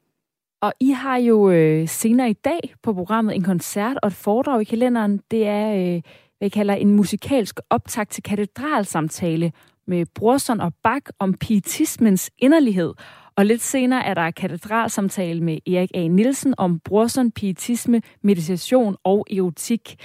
[0.62, 4.62] Og I har jo øh, senere i dag på programmet en koncert og et foredrag
[4.62, 5.20] i kalenderen.
[5.32, 6.02] Det er øh,
[6.38, 9.52] hvad I kalder en musikalsk optakt til katedralsamtale
[9.88, 12.94] med Brorson og Bak om pietismens inderlighed.
[13.36, 16.08] Og lidt senere er der katedralsamtale med Erik A.
[16.08, 19.96] Nielsen om Brorson, pietisme, meditation og erotik.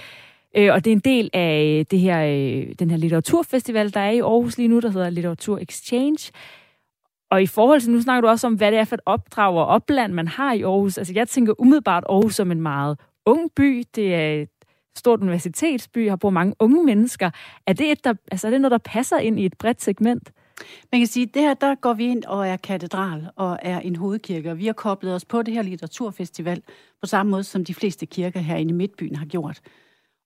[0.57, 3.99] Øh, og det er en del af øh, det her, øh, den her litteraturfestival, der
[3.99, 6.31] er i Aarhus lige nu, der hedder Litteratur Exchange.
[7.35, 9.55] Og i forhold til, nu snakker du også om, hvad det er for et opdrag
[9.55, 10.97] og opland, man har i Aarhus.
[10.97, 13.83] Altså jeg tænker umiddelbart Aarhus som en meget ung by.
[13.95, 14.45] Det er
[14.97, 17.29] stort universitetsby, har brugt mange unge mennesker.
[17.67, 20.31] Er det, et, der, altså, er det noget, der passer ind i et bredt segment?
[20.91, 23.79] Man kan sige, at det her, der går vi ind og er katedral og er
[23.79, 26.61] en hovedkirke, og vi har koblet os på det her litteraturfestival
[27.01, 29.61] på samme måde, som de fleste kirker herinde i Midtbyen har gjort.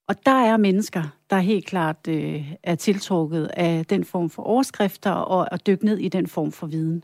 [0.09, 5.11] Og der er mennesker, der helt klart øh, er tiltrukket af den form for overskrifter
[5.11, 7.03] og at dykke ned i den form for viden.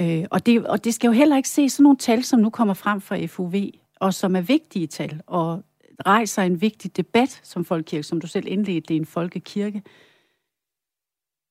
[0.00, 2.50] Øh, og, det, og det skal jo heller ikke se sådan nogle tal, som nu
[2.50, 3.54] kommer frem fra FUV,
[4.00, 5.62] og som er vigtige tal, og
[6.06, 9.82] rejser en vigtig debat som folkekirke, som du selv indledte, det er en folkekirke.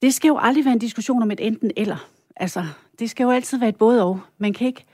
[0.01, 2.09] Det skal jo aldrig være en diskussion om et enten eller.
[2.35, 2.65] Altså,
[2.99, 4.19] det skal jo altid være et både og.
[4.37, 4.85] Man kan ikke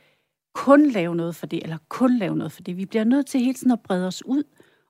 [0.54, 2.78] kun lave noget for det, eller kun lave noget for det.
[2.78, 4.44] Vi bliver nødt til hele tiden at brede os ud.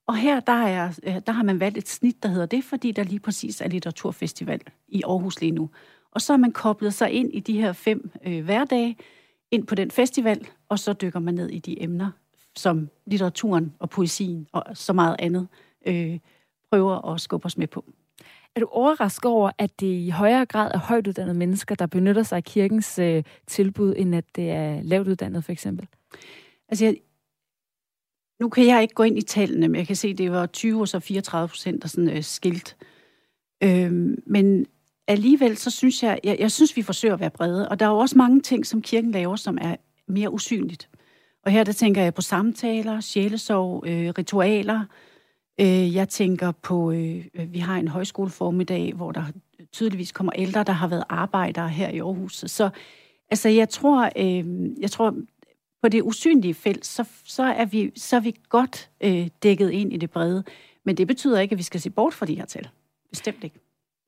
[0.10, 2.91] Og her der, er, øh, der har man valgt et snit, der hedder det, fordi
[2.91, 5.69] der lige præcis er litteraturfestival i Aarhus lige nu.
[6.12, 8.98] Og så har man koblet sig ind i de her fem øh, hverdage,
[9.52, 12.12] ind på den festival, og så dykker man ned i de emner,
[12.56, 15.48] som litteraturen og poesien og så meget andet
[15.86, 16.19] øh,
[16.72, 17.86] prøver at skubbe os med på.
[18.56, 22.24] Er du overrasket over, at det i højere grad er højt uddannede mennesker, der benytter
[22.24, 25.88] sig af kirkens øh, tilbud, end at det er lavt uddannet for eksempel?
[26.69, 26.95] Altså, jeg,
[28.39, 30.45] nu kan jeg ikke gå ind i tallene, men jeg kan se, at det var
[30.45, 32.78] 20 og så 34 procent, der sådan øh, skilt.
[33.63, 33.91] Øh,
[34.25, 34.65] men
[35.08, 37.69] alligevel, så synes jeg, jeg, jeg synes, vi forsøger at være brede.
[37.69, 39.75] Og der er jo også mange ting, som kirken laver, som er
[40.08, 40.89] mere usynligt.
[41.45, 44.86] Og her der tænker jeg på samtaler, sjælesorg, øh, ritualer.
[45.62, 49.23] Øh, jeg tænker på, øh, vi har en højskoleformiddag, hvor der
[49.71, 52.43] tydeligvis kommer ældre, der har været arbejdere her i Aarhus.
[52.47, 52.69] Så
[53.32, 54.45] altså, jeg tror, øh,
[54.82, 55.15] jeg tror
[55.82, 59.94] på det usynlige felt, så, så, er, vi, så er vi godt øh, dækket ind
[59.94, 60.44] i det brede.
[60.86, 62.70] Men det betyder ikke, at vi skal se bort fra de her tal.
[63.10, 63.60] Bestemt ikke.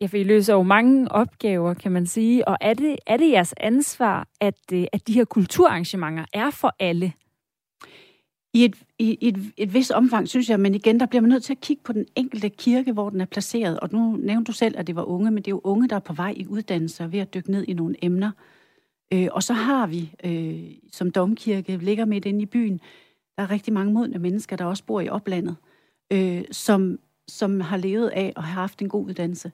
[0.02, 2.48] Ja, for I løser jo mange opgaver, kan man sige.
[2.48, 6.76] Og er det, er det jeres ansvar, at, øh, at de her kulturarrangementer er for
[6.80, 7.14] alle?
[8.54, 11.44] I et, i et, et vis omfang, synes jeg, men igen, der bliver man nødt
[11.44, 13.80] til at kigge på den enkelte kirke, hvor den er placeret.
[13.80, 15.96] Og nu nævnte du selv, at det var unge, men det er jo unge, der
[15.96, 18.32] er på vej i uddannelse ved at dykke ned i nogle emner.
[19.14, 22.82] Øh, og så har vi, øh, som domkirke, ligger midt inde i byen,
[23.38, 25.56] der er rigtig mange modne mennesker, der også bor i oplandet,
[26.14, 29.52] øh, som, som har levet af og har haft en god uddannelse,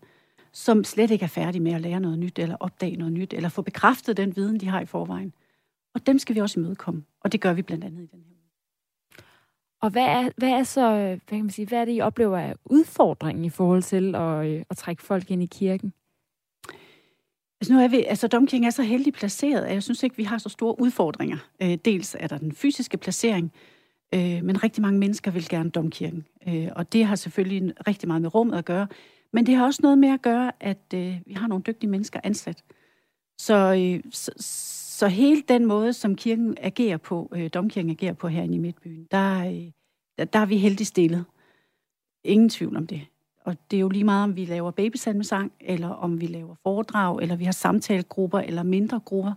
[0.52, 3.50] som slet ikke er færdige med at lære noget nyt, eller opdage noget nyt, eller
[3.50, 5.34] få bekræftet den viden, de har i forvejen.
[5.93, 8.38] Og dem skal vi også imødekomme, og det gør vi blandt andet i den her
[9.82, 12.02] og hvad er, hvad er så, øh, hvad kan man sige, hvad er det, I
[12.02, 15.93] oplever af udfordringen i forhold til at, øh, at trække folk ind i kirken?
[17.62, 20.24] Altså nu er vi, altså domkirken er så heldig placeret, at jeg synes ikke, vi
[20.24, 21.38] har så store udfordringer.
[21.62, 23.54] Øh, dels er der den fysiske placering,
[24.13, 26.26] øh, men rigtig mange mennesker vil gerne domkirken.
[26.48, 28.88] Øh, og det har selvfølgelig rigtig meget med rummet at gøre,
[29.34, 32.20] men det har også noget med at gøre, at øh, vi har nogle dygtige mennesker
[32.24, 32.63] ansat.
[33.39, 34.32] Så, øh, så,
[34.98, 39.08] så hele den måde, som kirken agerer på, øh, domkirken agerer på herinde i Midtbyen,
[39.12, 39.72] der, øh,
[40.17, 41.26] der, der er vi heldigt stillet.
[42.24, 43.02] Ingen tvivl om det.
[43.48, 47.22] Og det er jo lige meget, om vi laver babysalmesang, eller om vi laver foredrag,
[47.22, 49.34] eller vi har samtalegrupper, eller mindre grupper,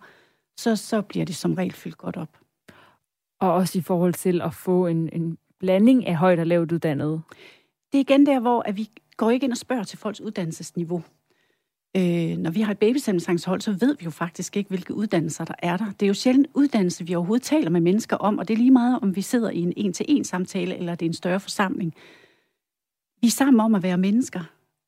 [0.56, 2.38] så, så bliver det som regel fyldt godt op.
[3.40, 7.20] Og også i forhold til at få en, en blanding af højt og lavt uddannede.
[7.92, 11.02] Det er igen der, hvor at vi går ikke ind og spørger til folks uddannelsesniveau.
[11.96, 15.54] Øh, når vi har et babysamlingshold, så ved vi jo faktisk ikke, hvilke uddannelser der
[15.58, 15.86] er der.
[16.00, 18.70] Det er jo sjældent uddannelse, vi overhovedet taler med mennesker om, og det er lige
[18.70, 21.94] meget, om vi sidder i en en-til-en samtale, eller det er en større forsamling.
[23.20, 24.40] Vi er sammen om at være mennesker,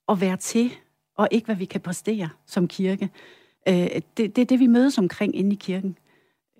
[0.07, 0.73] og være til,
[1.17, 3.11] og ikke hvad vi kan præstere som kirke.
[3.69, 3.75] Øh,
[4.17, 5.99] det, det er det, vi mødes omkring inde i kirken.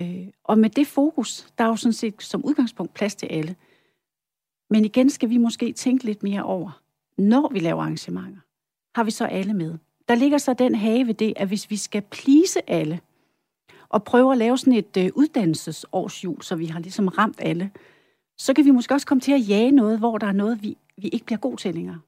[0.03, 3.57] Øh, og med det fokus, der er jo sådan set som udgangspunkt plads til alle.
[4.71, 6.83] Men igen skal vi måske tænke lidt mere over,
[7.19, 8.41] når vi laver arrangementer,
[8.95, 9.79] har vi så alle med?
[10.09, 13.01] der ligger så den have ved det, at hvis vi skal plise alle,
[13.89, 17.71] og prøve at lave sådan et øh, uddannelsesårsjul, så vi har ligesom ramt alle,
[18.39, 20.77] så kan vi måske også komme til at jage noget, hvor der er noget, vi,
[20.97, 22.01] vi ikke bliver god til længere.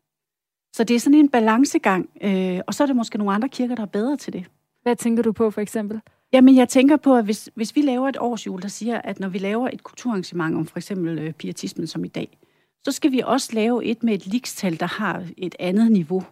[0.76, 3.74] Så det er sådan en balancegang, øh, og så er det måske nogle andre kirker,
[3.74, 4.44] der er bedre til det.
[4.82, 6.00] Hvad tænker du på for eksempel?
[6.32, 9.28] Jamen, jeg tænker på, at hvis, hvis vi laver et årsjul, der siger, at når
[9.28, 12.38] vi laver et kulturarrangement om for eksempel øh, pietismen som i dag,
[12.84, 16.22] så skal vi også lave et med et likstal, der har et andet niveau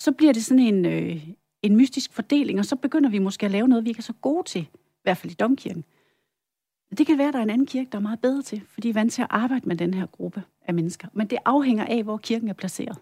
[0.00, 1.26] så bliver det sådan en, øh,
[1.62, 4.12] en mystisk fordeling, og så begynder vi måske at lave noget, vi ikke er så
[4.12, 5.84] gode til, i hvert fald i domkirken.
[6.98, 8.88] Det kan være, at der er en anden kirke, der er meget bedre til, fordi
[8.88, 11.08] de er vant til at arbejde med den her gruppe af mennesker.
[11.12, 12.98] Men det afhænger af, hvor kirken er placeret.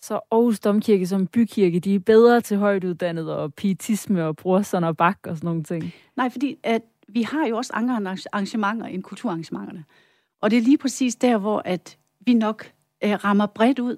[0.00, 4.96] Så Aarhus Domkirke som bykirke, de er bedre til højtuddannet og pietisme og brorson og
[4.96, 5.92] bak og sådan nogle ting?
[6.16, 9.84] Nej, fordi at vi har jo også andre arrangementer end kulturarrangementerne.
[10.40, 12.72] Og det er lige præcis der, hvor at vi nok
[13.04, 13.96] øh, rammer bredt ud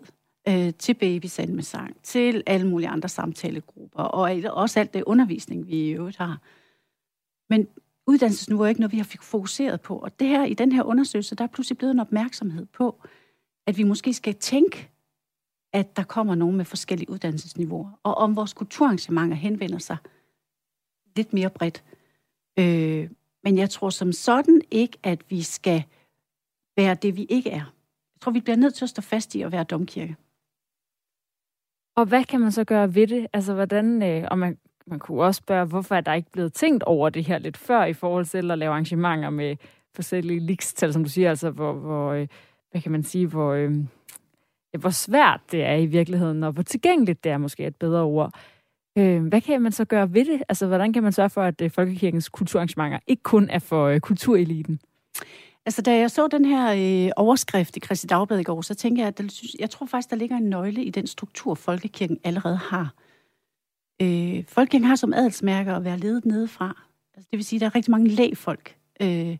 [0.49, 5.91] øh, til babysalmesang, til alle mulige andre samtalegrupper, og også alt det undervisning, vi i
[5.91, 6.39] øvrigt har.
[7.51, 7.69] Men
[8.09, 9.99] uddannelsesniveau er ikke noget, vi har fokuseret på.
[9.99, 13.03] Og det her, i den her undersøgelse, der er pludselig blevet en opmærksomhed på,
[13.67, 14.91] at vi måske skal tænke,
[15.73, 19.97] at der kommer nogen med forskellige uddannelsesniveauer, og om vores kulturarrangementer henvender sig
[21.17, 21.85] lidt mere bredt.
[22.59, 23.11] Øh,
[23.45, 25.85] men jeg tror som sådan ikke, at vi skal
[26.77, 27.73] være det, vi ikke er.
[28.15, 30.17] Jeg tror, vi bliver nødt til at stå fast i at være domkirke.
[31.97, 33.27] Og hvad kan man så gøre ved det?
[33.33, 34.59] Altså, hvordan, øh, og man,
[34.91, 37.85] man kunne også spørge, hvorfor er der ikke blevet tænkt over det her lidt før
[37.85, 39.57] i forhold til at lave arrangementer med
[39.95, 42.27] forskellige likstal, som du siger, altså hvor, hvor øh,
[42.71, 43.75] hvad kan man sige, hvor, øh,
[44.79, 48.33] hvor svært det er i virkeligheden, og hvor tilgængeligt det er måske et bedre ord.
[48.99, 50.43] Øh, hvad kan man så gøre ved det?
[50.49, 54.01] Altså, hvordan kan man sørge for, at øh, Folkekirkens kulturarrangementer ikke kun er for øh,
[54.01, 54.81] kultureliten?
[55.67, 56.73] Altså, da jeg så den her
[57.07, 59.25] øh, overskrift i Kristi Dagblad i går, så tænkte jeg, at der,
[59.59, 62.83] jeg tror faktisk, der ligger en nøgle i den struktur, Folkekirken allerede har.
[62.83, 63.08] Øh,
[64.03, 66.83] Øh, folkekirken har som adelsmærker at være ledet nedefra.
[67.15, 69.37] Altså, det vil sige, at der er rigtig mange lægfolk øh,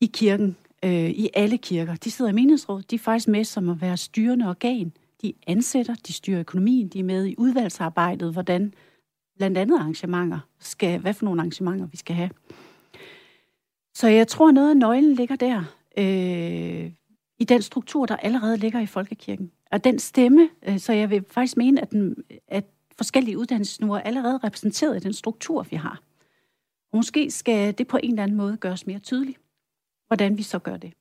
[0.00, 1.94] i kirken, øh, i alle kirker.
[1.94, 4.92] De sidder i menighedsrådet, de er faktisk med som at være styrende organ.
[5.22, 8.74] De ansætter, de styrer økonomien, de er med i udvalgsarbejdet, hvordan
[9.36, 12.30] blandt andet arrangementer skal, hvad for nogle arrangementer vi skal have.
[13.94, 15.64] Så jeg tror, noget af nøglen ligger der,
[15.98, 16.92] øh,
[17.38, 19.50] i den struktur, der allerede ligger i folkekirken.
[19.72, 22.16] Og den stemme, øh, så jeg vil faktisk mene, at, den,
[22.48, 22.64] at
[22.96, 26.02] forskellige uddannelsesniveauer er allerede repræsenteret i den struktur, vi har.
[26.92, 29.38] Og måske skal det på en eller anden måde gøres mere tydeligt,
[30.06, 30.92] hvordan vi så gør det.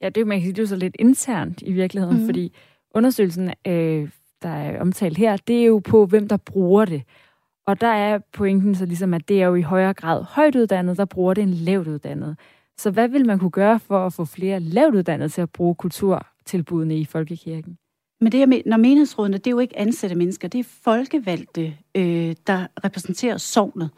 [0.00, 2.26] Ja, det, man kan sige, det er så lidt internt i virkeligheden, mm.
[2.26, 2.52] fordi
[2.94, 4.10] undersøgelsen, øh,
[4.42, 7.02] der er omtalt her, det er jo på, hvem der bruger det.
[7.66, 10.96] Og der er pointen så ligesom, at det er jo i højere grad højt uddannet,
[10.96, 12.38] der bruger det en lavt uddannet.
[12.78, 15.74] Så hvad vil man kunne gøre for at få flere lavt uddannede til at bruge
[15.74, 17.78] kulturtilbudene i folkekirken?
[18.20, 22.36] Men det, med, når menighedsrådene, det er jo ikke ansatte mennesker, det er folkevalgte, øh,
[22.46, 23.90] der repræsenterer sovnet,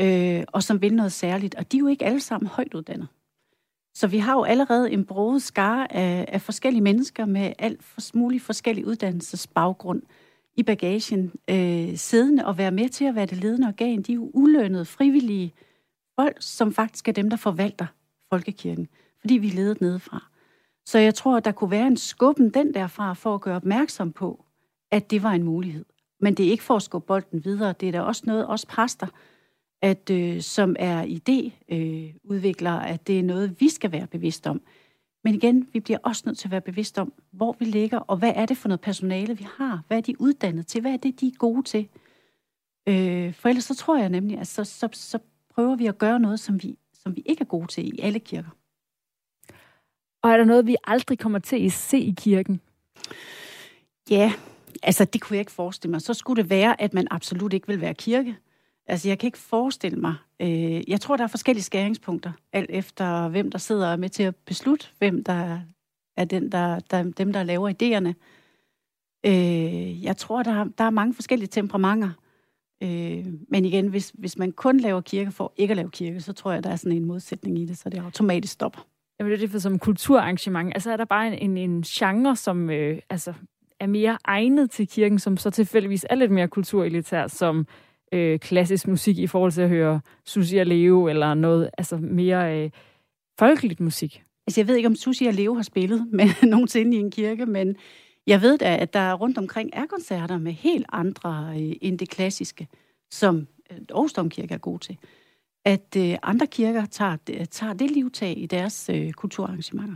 [0.00, 1.54] øh, og som vil noget særligt.
[1.54, 3.08] Og de er jo ikke alle sammen højt uddannede.
[3.94, 8.00] Så vi har jo allerede en broget skare af, af forskellige mennesker med alt for,
[8.14, 10.02] mulig forskellig uddannelsesbaggrund
[10.56, 14.02] i bagagen, øh, siddende og være med til at være det ledende organ.
[14.02, 15.54] De er jo ulønnede, frivillige
[16.20, 17.86] folk, som faktisk er dem, der forvalter
[18.32, 18.88] folkekirken,
[19.20, 20.30] fordi vi er ledet nedefra.
[20.88, 24.12] Så jeg tror, at der kunne være en skubben den derfra for at gøre opmærksom
[24.12, 24.44] på,
[24.90, 25.84] at det var en mulighed.
[26.20, 27.74] Men det er ikke for at skubbe bolden videre.
[27.80, 29.06] Det er da også noget, også præster,
[29.82, 34.60] at, øh, som er idéudviklere, øh, at det er noget, vi skal være bevidst om.
[35.24, 38.16] Men igen, vi bliver også nødt til at være bevidst om, hvor vi ligger, og
[38.16, 39.82] hvad er det for noget personale, vi har?
[39.86, 40.80] Hvad er de uddannet til?
[40.80, 41.88] Hvad er det, de er gode til?
[42.88, 45.18] Øh, for ellers så tror jeg nemlig, at så, så, så
[45.54, 48.18] prøver vi at gøre noget, som vi, som vi ikke er gode til i alle
[48.18, 48.50] kirker.
[50.28, 52.60] Og er der noget, vi aldrig kommer til at se i kirken?
[54.10, 54.32] Ja,
[54.82, 56.02] altså det kunne jeg ikke forestille mig.
[56.02, 58.36] Så skulle det være, at man absolut ikke vil være kirke.
[58.86, 60.14] Altså jeg kan ikke forestille mig.
[60.40, 64.36] Øh, jeg tror, der er forskellige skæringspunkter, alt efter hvem der sidder med til at
[64.36, 65.60] beslutte, hvem der
[66.16, 68.14] er den, der, der, dem, der laver idéerne.
[69.26, 72.10] Øh, jeg tror, der, der er mange forskellige temperamenter.
[72.82, 76.32] Øh, men igen, hvis, hvis man kun laver kirke for ikke at lave kirke, så
[76.32, 78.86] tror jeg, der er sådan en modsætning i det, så det automatisk stopper.
[79.18, 80.72] Jamen, det er for som kulturarrangement.
[80.74, 83.32] Altså er der bare en, en genre, som øh, altså,
[83.80, 87.66] er mere egnet til kirken, som så tilfældigvis er lidt mere kulturelitær, som
[88.12, 92.62] øh, klassisk musik i forhold til at høre Susi og Leo, eller noget altså mere
[92.62, 92.70] øh,
[93.38, 94.22] folkeligt musik?
[94.46, 97.46] Altså, jeg ved ikke, om Susi og Leo har spillet med nogensinde i en kirke,
[97.46, 97.76] men
[98.26, 102.08] jeg ved da, at der rundt omkring er koncerter med helt andre øh, end det
[102.08, 102.68] klassiske,
[103.10, 104.98] som øh, Aarhus Domkirke er god til.
[105.64, 107.16] At øh, andre kirker tager,
[107.50, 109.94] tager det livtag i deres øh, kulturarrangementer.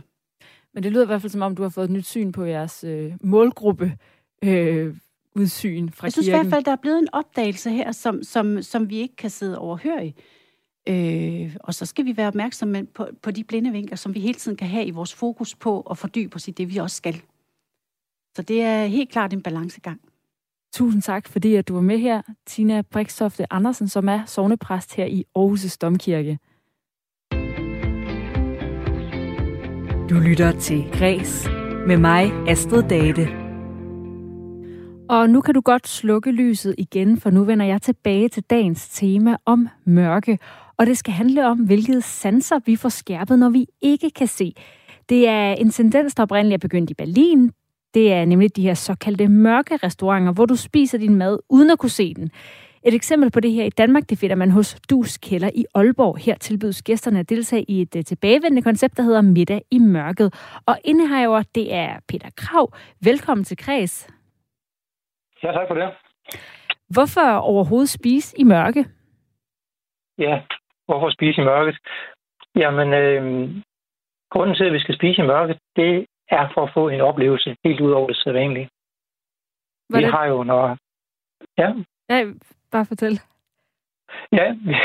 [0.73, 2.43] Men det lyder i hvert fald som om, du har fået et nyt syn på
[2.45, 3.97] jeres øh, målgruppe.
[4.43, 4.95] Øh,
[5.35, 6.39] udsyn fra Jeg synes kirken.
[6.39, 9.29] i hvert fald, der er blevet en opdagelse her, som, som, som vi ikke kan
[9.29, 10.13] sidde overhøre
[10.89, 14.33] Øh, og så skal vi være opmærksomme på, på de blinde vinkler, som vi hele
[14.33, 17.21] tiden kan have i vores fokus på at fordybe os i det, vi også skal.
[18.35, 20.01] Så det er helt klart en balancegang.
[20.73, 25.05] Tusind tak, fordi at du var med her, Tina Brikstofte Andersen, som er sovnepræst her
[25.05, 26.39] i Aarhus Domkirke.
[30.09, 31.47] Du lytter til Græs
[31.87, 33.27] med mig, Astrid Date.
[35.09, 38.89] Og nu kan du godt slukke lyset igen, for nu vender jeg tilbage til dagens
[38.89, 40.39] tema om mørke.
[40.77, 44.53] Og det skal handle om, hvilke sanser vi får skærpet, når vi ikke kan se.
[45.09, 47.51] Det er en tendens, der oprindeligt er begyndt i Berlin.
[47.93, 51.79] Det er nemlig de her såkaldte mørke restauranter, hvor du spiser din mad uden at
[51.79, 52.31] kunne se den.
[52.85, 56.17] Et eksempel på det her i Danmark, det finder man hos Dus Kælder i Aalborg.
[56.17, 60.33] Her tilbydes gæsterne at deltage i et øh, tilbagevendende koncept, der hedder Middag i mørket.
[60.67, 62.73] Og indehaver, det er Peter Krav.
[63.03, 64.09] Velkommen til Kreds.
[65.43, 65.89] Ja, tak for det.
[66.89, 68.85] Hvorfor overhovedet spise i mørke?
[70.17, 70.41] Ja,
[70.85, 71.77] hvorfor spise i mørket?
[72.55, 73.23] Jamen, øh,
[74.31, 76.05] grunden til, at vi skal spise i mørket, det
[76.39, 78.69] er for at få en oplevelse helt ud over det sædvanlige.
[79.89, 80.11] Vi det?
[80.11, 80.77] har jo, når...
[81.57, 81.69] Ja?
[82.09, 82.33] Ja,
[82.71, 83.19] bare fortæl.
[84.31, 84.75] Ja, vi,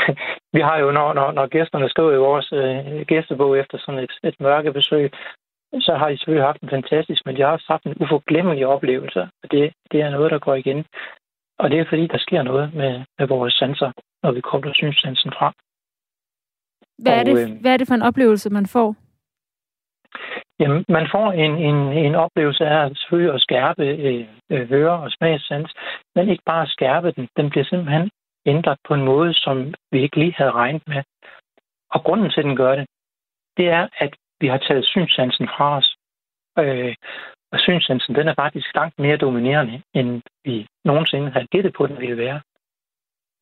[0.53, 4.11] vi har jo, når, når, når gæsterne skriver i vores øh, gæstebog efter sådan et,
[4.23, 5.11] et mørkebesøg,
[5.79, 9.21] så har de selvfølgelig haft en fantastisk, men de har også haft en uforglemmelig oplevelse.
[9.21, 10.85] Og det, det er noget, der går igen.
[11.59, 13.91] Og det er fordi, der sker noget med, med vores sanser,
[14.23, 15.53] når vi kobler synssansen fra.
[17.03, 18.95] Hvad er, det, øh, hvad er det for en oplevelse, man får?
[20.59, 21.75] Jamen, man får en, en,
[22.07, 25.73] en oplevelse af selvfølgelig at skærpe øh, øh, høre- og smagssans,
[26.15, 27.27] men ikke bare at skærpe den.
[27.37, 28.09] Den bliver simpelthen
[28.45, 31.03] ændret på en måde, som vi ikke lige havde regnet med.
[31.91, 32.85] Og grunden til, at den gør det,
[33.57, 35.95] det er, at vi har taget synssansen fra os.
[36.59, 36.95] Øh,
[37.51, 41.99] og synssansen, den er faktisk langt mere dominerende, end vi nogensinde havde gættet på, den
[41.99, 42.41] ville være.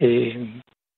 [0.02, 0.50] Øh,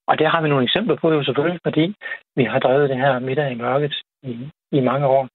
[0.08, 1.96] og der har vi nogle eksempler på jo selvfølgelig, fordi
[2.36, 5.30] vi har drevet det her middag i mørket i, i mange år.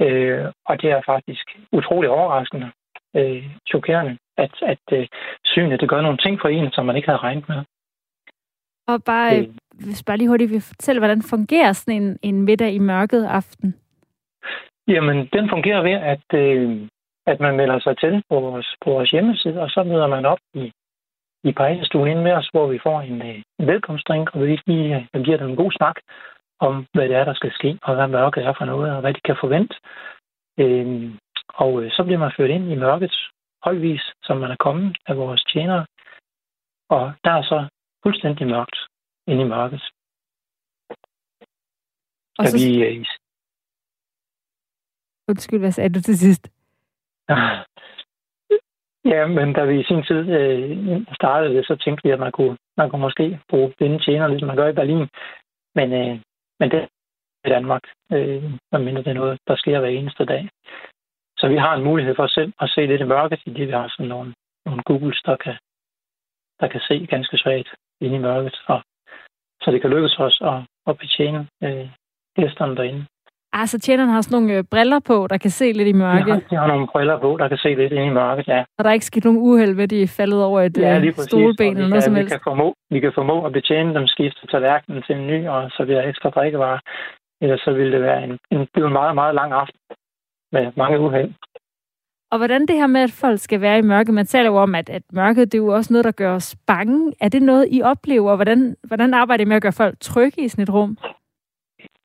[0.00, 2.70] Øh, og det er faktisk utrolig overraskende,
[3.16, 5.06] øh, chokerende, at, at øh,
[5.44, 7.62] synet det gør nogle ting for en, som man ikke havde regnet med.
[8.88, 9.48] Og bare, øh,
[9.84, 13.74] hvis bare lige hurtigt vil fortælle, hvordan fungerer sådan en, en middag i mørket aften?
[14.88, 16.88] Jamen, den fungerer ved, at, øh,
[17.26, 20.38] at man melder sig til på vores, på vores hjemmeside, og så møder man op
[20.54, 20.72] i,
[21.44, 25.22] i pejlestuen ind med os, hvor vi får en, øh, velkomstdrink, og vi lige, øh,
[25.22, 25.96] giver dem en god snak
[26.60, 29.14] om, hvad det er, der skal ske, og hvad mørket er for noget, og hvad
[29.14, 29.74] de kan forvente.
[30.58, 31.14] Øh,
[31.48, 33.14] og øh, så bliver man ført ind i mørket,
[33.64, 35.86] højvis, som man er kommet af vores tjenere.
[36.88, 37.68] Og der er så
[38.02, 38.76] fuldstændig mørkt
[39.26, 39.82] inde i mørket.
[42.38, 42.56] Og så...
[42.56, 42.84] vi...
[42.84, 43.04] Øh,
[45.28, 46.44] Undskyld, hvad sagde du til sidst?
[49.04, 52.32] Ja, men da vi i sin tid øh, startede det, så tænkte vi, at man
[52.32, 55.08] kunne, man kunne måske bruge blinde tjener, ligesom man gør i Berlin.
[55.74, 56.20] Men, øh,
[56.60, 56.86] men det er
[57.46, 58.42] i Danmark, øh,
[58.86, 60.48] mindre det er noget, der sker hver eneste dag.
[61.38, 63.88] Så vi har en mulighed for selv at se lidt i mørket, fordi vi har
[63.88, 64.34] sådan nogle,
[64.66, 65.56] nogle Googles, der kan,
[66.60, 67.68] der kan se ganske svagt
[68.00, 68.56] ind i mørket.
[68.66, 68.82] Og,
[69.62, 71.88] så det kan lykkes os at, at betjene øh,
[72.36, 73.06] gæsterne derinde.
[73.52, 76.28] Altså, tjeneren har sådan nogle øh, briller på, der kan se lidt i mørket.
[76.28, 78.64] Ja, de har nogle briller på, der kan se lidt ind i mørket, ja.
[78.78, 81.00] Og der er ikke sket nogen uheld ved, at de er faldet over et ja,
[81.00, 82.32] øh, stolben eller noget som helst?
[82.32, 85.84] Kan formå, vi kan formå at betjene dem, skifte tallerkenen til en ny, og så
[85.84, 86.78] bliver ekstra drikkevarer.
[87.42, 89.80] Ellers så ville det være en, en, en meget, meget lang aften
[90.52, 91.32] med mange uheld.
[92.32, 94.74] Og hvordan det her med, at folk skal være i mørke, man taler jo om,
[94.74, 97.12] at, at mørket det er jo også noget, der gør os bange.
[97.20, 98.36] Er det noget, I oplever?
[98.36, 100.98] Hvordan, hvordan arbejder I med at gøre folk trygge i sådan et rum?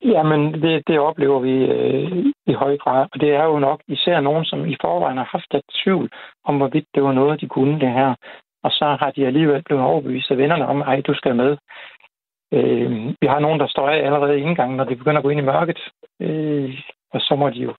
[0.02, 3.06] Jamen, det, det oplever vi øh, i høj grad.
[3.12, 6.10] Og det er jo nok især nogen, som i forvejen har haft et tvivl
[6.44, 8.14] om, hvorvidt det var noget, de kunne det her.
[8.62, 11.56] Og så har de alligevel blevet overbevist af vennerne om, ej, du skal med.
[12.52, 15.30] Øh, vi har nogen, der står af allerede i indgangen, når de begynder at gå
[15.30, 15.80] ind i mørket.
[16.20, 16.80] Øh,
[17.14, 17.74] og så må de jo,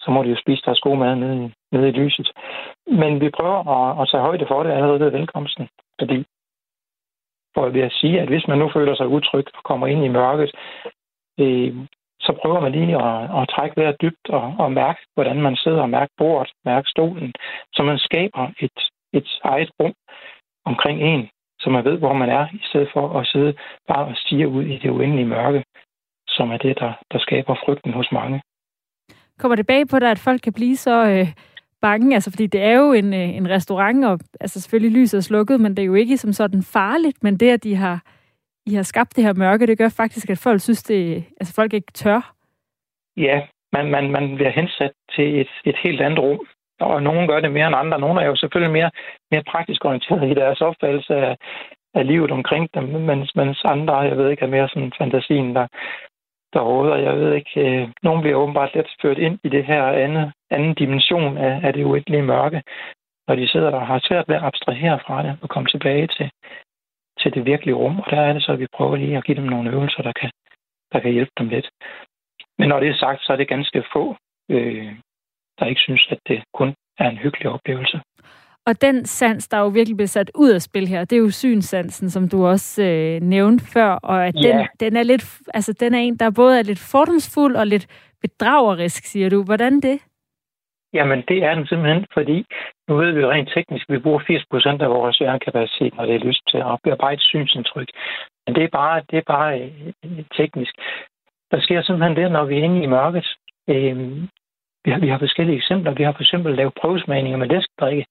[0.00, 2.30] så må de jo spise deres gode mad nede, nede i lyset.
[2.86, 5.68] Men vi prøver at, at tage højde for det allerede ved velkomsten.
[6.00, 6.24] Fordi
[7.54, 10.08] for at jeg sige, at hvis man nu føler sig utryg og kommer ind i
[10.08, 10.50] mørket,
[11.40, 11.86] øh,
[12.20, 15.82] så prøver man lige at, at trække vejret dybt og, og mærke, hvordan man sidder
[15.82, 17.32] og mærke bordet, mærke stolen,
[17.72, 18.78] så man skaber et,
[19.12, 19.94] et eget rum
[20.64, 21.28] omkring en,
[21.60, 23.54] så man ved, hvor man er, i stedet for at sidde
[23.88, 25.64] bare og stige ud i det uendelige mørke,
[26.28, 28.42] som er det, der, der skaber frygten hos mange.
[29.38, 31.28] Kommer det bag på dig, at folk kan blive så øh,
[31.80, 32.14] bange?
[32.14, 35.60] Altså, fordi det er jo en, øh, en restaurant, og altså, selvfølgelig lyset er slukket,
[35.60, 38.02] men det er jo ikke som sådan farligt, men det, at de har
[38.66, 41.72] i har skabt det her mørke, det gør faktisk, at folk synes, det, altså folk
[41.72, 42.34] ikke tør.
[43.16, 46.46] Ja, man, man, man bliver hensat til et, et helt andet rum,
[46.80, 47.98] og nogen gør det mere end andre.
[47.98, 48.90] Nogle er jo selvfølgelig mere,
[49.30, 51.36] mere praktisk orienteret i deres opfattelse af,
[51.94, 55.66] af livet omkring dem, mens, mens andre, jeg ved ikke, er mere sådan fantasien, der,
[56.52, 56.96] der råder.
[56.96, 60.74] Jeg ved ikke, øh, nogen bliver åbenbart let ført ind i det her andet, anden
[60.74, 62.62] dimension af, af det uendelige mørke,
[63.28, 66.06] når de sidder der og har svært ved at abstrahere fra det og komme tilbage
[66.06, 66.30] til,
[67.20, 69.36] til det virkelige rum, og der er det så, at vi prøver lige at give
[69.36, 70.30] dem nogle øvelser, der kan,
[70.92, 71.68] der kan hjælpe dem lidt.
[72.58, 74.16] Men når det er sagt, så er det ganske få,
[74.50, 74.92] øh,
[75.58, 78.00] der ikke synes, at det kun er en hyggelig oplevelse.
[78.66, 81.30] Og den sans, der jo virkelig bliver sat ud af spil her, det er jo
[81.30, 84.48] synsansen, som du også øh, nævnte før, og at ja.
[84.48, 87.86] den, den er lidt, altså den er en, der både er lidt fordomsfuld og lidt
[88.20, 89.42] bedragerisk, siger du.
[89.42, 90.00] Hvordan det?
[90.92, 92.46] Jamen, det er den simpelthen, fordi
[92.88, 96.06] nu ved vi jo rent teknisk, at vi bruger 80 procent af vores hjernekapacitet, når
[96.06, 97.88] det er lyst til at bearbejde synsindtryk.
[98.46, 100.74] Men det er bare, det er bare øh, teknisk.
[101.50, 103.26] Der sker simpelthen det, når vi er inde i mørket.
[103.68, 103.96] Øh,
[104.84, 105.94] vi, har, vi har forskellige eksempler.
[105.94, 108.06] Vi har for eksempel lavet prøvesmagninger med læskedrikke.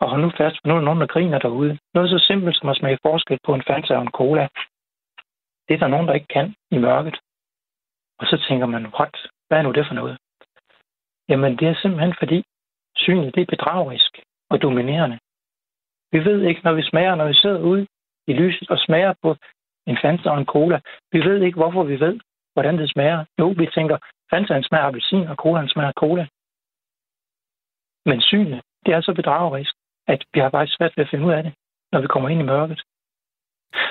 [0.00, 1.78] Og hold nu fast, for nu er der nogen, der griner derude.
[1.94, 4.48] Noget så simpelt som at smage forskel på en Fanta og en Cola.
[5.68, 7.16] Det er der nogen, der ikke kan i mørket.
[8.18, 9.16] Og så tænker man, what?
[9.48, 10.18] Hvad er nu det for noget?
[11.28, 12.44] Jamen, det er simpelthen fordi
[12.96, 14.12] synet det er bedragerisk
[14.50, 15.18] og dominerende.
[16.12, 17.86] Vi ved ikke, når vi smager, når vi sidder ude
[18.26, 19.36] i lyset og smager på
[19.86, 20.80] en Fanta og en cola.
[21.12, 22.20] Vi ved ikke, hvorfor vi ved,
[22.52, 23.24] hvordan det smager.
[23.38, 23.98] Jo, vi tænker,
[24.30, 26.26] Fanta smager appelsin, og cola smager cola.
[28.06, 29.74] Men synet, det er så bedragerisk,
[30.06, 31.54] at vi har faktisk svært ved at finde ud af det,
[31.92, 32.82] når vi kommer ind i mørket.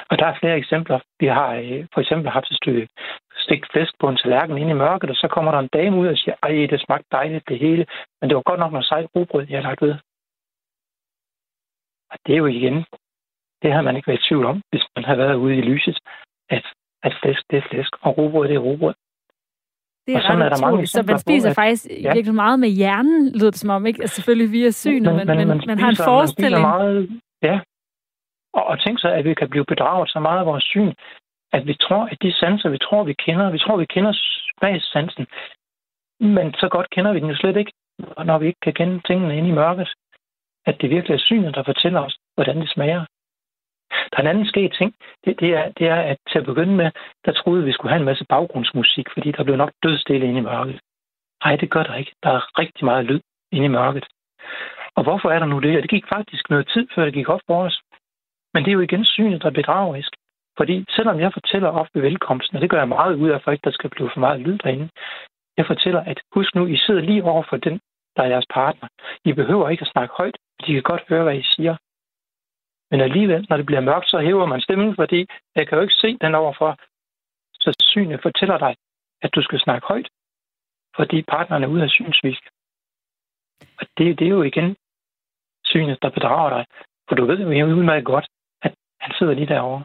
[0.09, 0.99] Og der er flere eksempler.
[1.19, 2.87] Vi har øh, for eksempel haft et stykke
[3.47, 6.07] stegt flæsk på en tallerken ind i mørket, og så kommer der en dame ud
[6.07, 7.85] og siger, ej, det smagte dejligt det hele,
[8.19, 9.95] men det var godt nok noget sejt rugbrød, jeg har lagt ved.
[12.11, 12.77] Og det er jo igen,
[13.61, 15.97] det har man ikke været i tvivl om, hvis man har været ude i lyset,
[16.49, 16.65] at,
[17.03, 18.93] at flæsk, det er flæsk, og rugbrød, det er rugbrød.
[20.07, 22.13] Det er, og sådan er der mange så man spiser på, at, faktisk ja.
[22.13, 24.01] virkelig meget med hjernen, lyder det som om, ikke?
[24.01, 26.61] Altså selvfølgelig via synet, men, men, men, man, man har en forestilling.
[26.61, 27.59] Man meget, ja,
[28.57, 30.91] og, og tænk så, at vi kan blive bedraget så meget af vores syn,
[31.51, 34.13] at vi tror, at de sanser, vi tror, vi kender, vi tror, vi kender
[34.59, 35.27] smagssansen,
[36.19, 37.73] men så godt kender vi den jo slet ikke,
[38.25, 39.89] når vi ikke kan kende tingene inde i mørket.
[40.65, 43.05] At det virkelig er synet, der fortæller os, hvordan det smager.
[43.89, 44.95] Der er en anden sket ting,
[45.25, 46.91] det, det, er, det er, at til at begynde med,
[47.25, 50.43] der troede vi skulle have en masse baggrundsmusik, fordi der blev nok dødstille inde i
[50.43, 50.79] mørket.
[51.43, 52.11] Nej, det gør der ikke.
[52.23, 53.21] Der er rigtig meget lyd
[53.51, 54.05] inde i mørket.
[54.95, 55.75] Og hvorfor er der nu det?
[55.75, 57.81] Og det gik faktisk noget tid, før det gik op for os.
[58.53, 60.11] Men det er jo igen synet, der er bedragerisk.
[60.57, 63.51] Fordi selvom jeg fortæller op ved velkomsten, og det gør jeg meget ud af, for
[63.51, 64.89] ikke der skal blive for meget lyd derinde,
[65.57, 67.79] jeg fortæller, at husk nu, I sidder lige over for den,
[68.15, 68.87] der er jeres partner.
[69.25, 71.75] I behøver ikke at snakke højt, de kan godt høre, hvad I siger.
[72.91, 76.01] Men alligevel, når det bliver mørkt, så hæver man stemmen, fordi jeg kan jo ikke
[76.03, 76.77] se den overfor.
[77.53, 78.75] Så synet fortæller dig,
[79.21, 80.09] at du skal snakke højt,
[80.95, 82.39] fordi partneren er ude af synsvis.
[83.79, 84.75] Og det, det er jo igen
[85.65, 86.65] synet, der bedrager dig.
[87.07, 88.27] For du ved jo udmærket godt,
[88.61, 89.83] at han sidder lige derovre.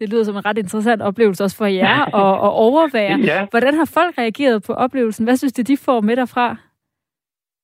[0.00, 3.18] Det lyder som en ret interessant oplevelse også for jer at, at overvære.
[3.18, 3.46] Ja.
[3.50, 5.24] Hvordan har folk reageret på oplevelsen?
[5.24, 6.56] Hvad synes de, de får med derfra?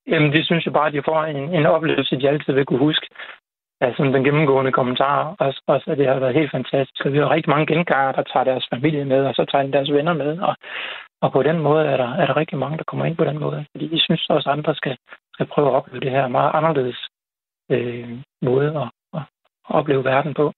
[0.07, 2.79] Jamen, det synes jeg bare, at de får en, en oplevelse, de altid vil kunne
[2.89, 3.07] huske.
[3.81, 7.07] Altså den gennemgående kommentar, også, også at det har været helt fantastisk.
[7.07, 9.73] Og vi har rigtig mange genganger, der tager deres familie med, og så tager de
[9.73, 10.39] deres venner med.
[10.39, 10.55] Og,
[11.23, 13.39] og på den måde er der, er der rigtig mange, der kommer ind på den
[13.39, 13.65] måde.
[13.73, 14.97] Fordi de synes også, at andre skal,
[15.33, 17.09] skal prøve at opleve det her meget anderledes
[17.71, 18.11] øh,
[18.43, 19.23] måde at, at
[19.69, 20.53] opleve verden på.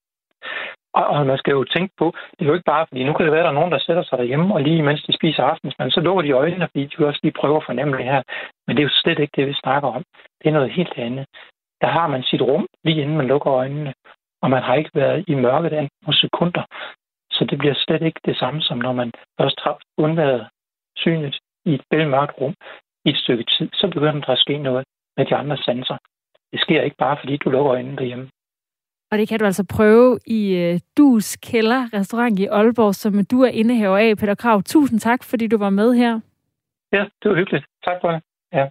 [0.99, 3.25] Og, og man skal jo tænke på, det er jo ikke bare, fordi nu kan
[3.25, 5.43] det være, at der er nogen, der sætter sig derhjemme, og lige mens de spiser
[5.43, 8.23] aftensmad, så lukker de øjnene, fordi de også lige prøver at fornemme det her.
[8.67, 10.03] Men det er jo slet ikke det, vi snakker om.
[10.39, 11.27] Det er noget helt andet.
[11.81, 13.95] Der har man sit rum, lige inden man lukker øjnene,
[14.43, 16.65] og man har ikke været i mørket andet nogle sekunder.
[17.31, 20.49] Så det bliver slet ikke det samme, som når man først har undværet
[20.97, 22.55] synet i et bælmørkt rum
[23.05, 24.85] i et stykke tid, så begynder der at ske noget
[25.17, 25.97] med de andre sanser.
[26.53, 28.31] Det sker ikke bare, fordi du lukker øjnene derhjemme.
[29.15, 33.43] Og det kan du altså prøve i uh, Dus Kælder, restaurant i Aalborg, som du
[33.43, 34.17] er indehaver af.
[34.17, 36.21] Peter Krav, tusind tak, fordi du var med her.
[36.93, 37.67] Ja, det var hyggeligt.
[37.85, 38.21] Tak for det.
[38.53, 38.65] Ja.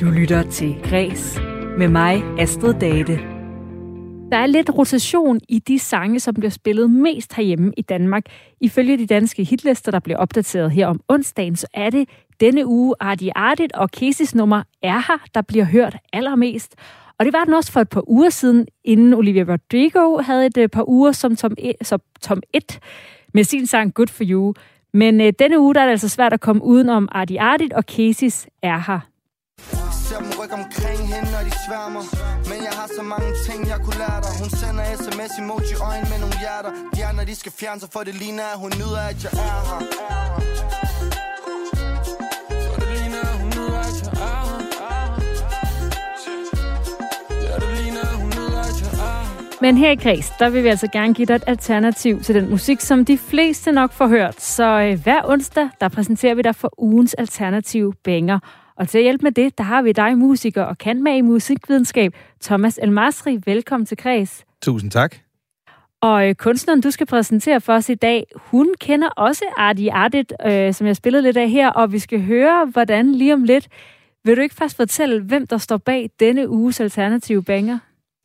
[0.00, 1.40] Du lytter til Græs
[1.78, 3.12] med mig, Astrid Date.
[4.30, 8.24] Der er lidt rotation i de sange, som bliver spillet mest herhjemme i Danmark.
[8.60, 12.08] Ifølge de danske hitlister, der bliver opdateret her om onsdagen, så er det
[12.40, 16.74] denne uge Artie Artit og Kesis nummer Er her, der bliver hørt allermest.
[17.18, 20.56] Og det var den også for et par uger siden, inden Olivia Rodrigo havde et
[20.56, 22.78] øh, par uger som tom, e, som tom 1
[23.34, 24.54] med sin sang Good For You.
[24.94, 27.86] Men øh, denne uge der er det altså svært at komme udenom Artie Artit og
[27.86, 29.00] Kesis Er her.
[30.08, 32.02] Ser dem rykke omkring hende, når de sværmer
[32.50, 36.06] Men jeg har så mange ting, jeg kunne lære dig Hun sender sms emoji øjne
[36.10, 39.02] med nogle hjerter De andre, de skal fjerne sig, for det ligner, at hun nyder,
[39.10, 41.29] at jeg er her
[49.62, 52.50] Men her i Kreds, der vil vi altså gerne give dig et alternativ til den
[52.50, 54.40] musik, som de fleste nok får hørt.
[54.40, 58.38] Så øh, hver onsdag, der præsenterer vi dig for ugens alternative banger.
[58.76, 61.20] Og til at hjælpe med det, der har vi dig, musiker og kan med i
[61.20, 63.38] musikvidenskab, Thomas Elmasri.
[63.46, 64.44] Velkommen til Kreds.
[64.62, 65.16] Tusind tak.
[66.00, 70.32] Og øh, kunstneren, du skal præsentere for os i dag, hun kender også Arti Artit,
[70.46, 73.68] øh, som jeg spillede lidt af her, og vi skal høre, hvordan lige om lidt.
[74.24, 77.78] Vil du ikke først fortælle, hvem der står bag denne uges alternative banger?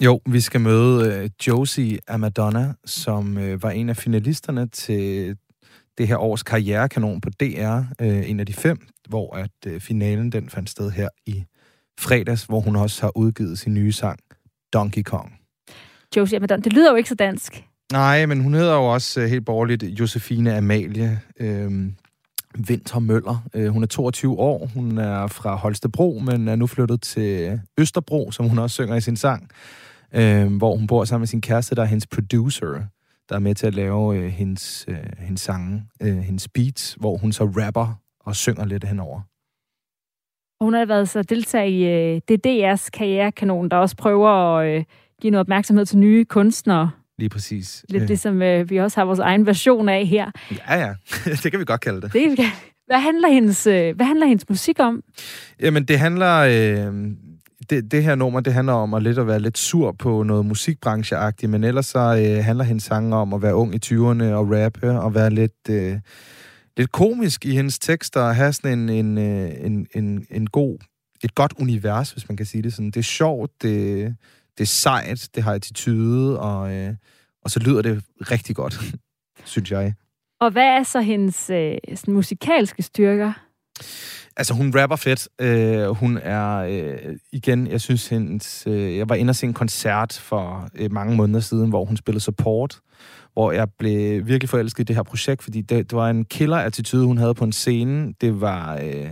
[0.03, 5.37] Jo, vi skal møde øh, Josie Amadonna, som øh, var en af finalisterne til
[5.97, 10.31] det her års karrierekanon på DR, øh, en af de fem, hvor at øh, finalen
[10.31, 11.43] den fandt sted her i
[11.99, 14.19] fredags, hvor hun også har udgivet sin nye sang,
[14.73, 15.33] Donkey Kong.
[16.15, 17.65] Josie Amadonna, det lyder jo ikke så dansk.
[17.91, 21.71] Nej, men hun hedder jo også øh, helt borgerligt Josefine Amalie øh,
[22.67, 23.47] Vinter Møller.
[23.53, 28.31] Øh, hun er 22 år, hun er fra Holstebro, men er nu flyttet til Østerbro,
[28.31, 29.49] som hun også synger i sin sang
[30.15, 32.83] øh, hvor hun bor sammen med sin kæreste, der er hendes producer,
[33.29, 37.17] der er med til at lave øh, hendes, øh, hendes sange, øh, hendes beats, hvor
[37.17, 39.21] hun så rapper og synger lidt henover.
[40.63, 41.83] Hun har været så deltager i
[42.15, 44.83] øh, det DR's karrierekanon, der også prøver at øh,
[45.21, 46.91] give noget opmærksomhed til nye kunstnere.
[47.17, 47.85] Lige præcis.
[47.89, 50.31] Lidt ligesom øh, vi også har vores egen version af her.
[50.51, 50.93] Ja, ja.
[51.43, 52.13] det kan vi godt kalde det.
[52.13, 52.39] det
[52.87, 55.03] hvad, handler hendes, øh, hvad handler hendes musik om?
[55.59, 56.35] Jamen, det handler...
[56.35, 57.11] Øh,
[57.69, 60.45] det, det her nummer, det handler om at lidt at være lidt sur på noget
[60.45, 64.51] musikbrancheagtigt, men ellers så øh, handler hendes sange om at være ung i 20'erne og
[64.51, 65.99] rappe og være lidt, øh,
[66.77, 70.77] lidt komisk i hendes tekster og have sådan en, en, øh, en, en, en god,
[71.23, 72.91] et godt univers, hvis man kan sige det sådan.
[72.91, 74.15] Det er sjovt, det,
[74.57, 76.93] det er sejt, det har attitude, og, øh,
[77.43, 78.79] og så lyder det rigtig godt,
[79.53, 79.93] synes jeg.
[80.39, 83.33] Og hvad er så hendes øh, sådan musikalske styrker?
[84.37, 85.27] Altså, hun rapper fedt.
[85.41, 88.63] Øh, hun er, øh, igen, jeg synes, hendes...
[88.67, 91.97] Øh, jeg var inde og se en koncert for øh, mange måneder siden, hvor hun
[91.97, 92.79] spillede support,
[93.33, 97.05] hvor jeg blev virkelig forelsket i det her projekt, fordi det, det var en killer-attitude,
[97.05, 98.13] hun havde på en scene.
[98.21, 98.79] Det var...
[98.83, 99.09] Øh,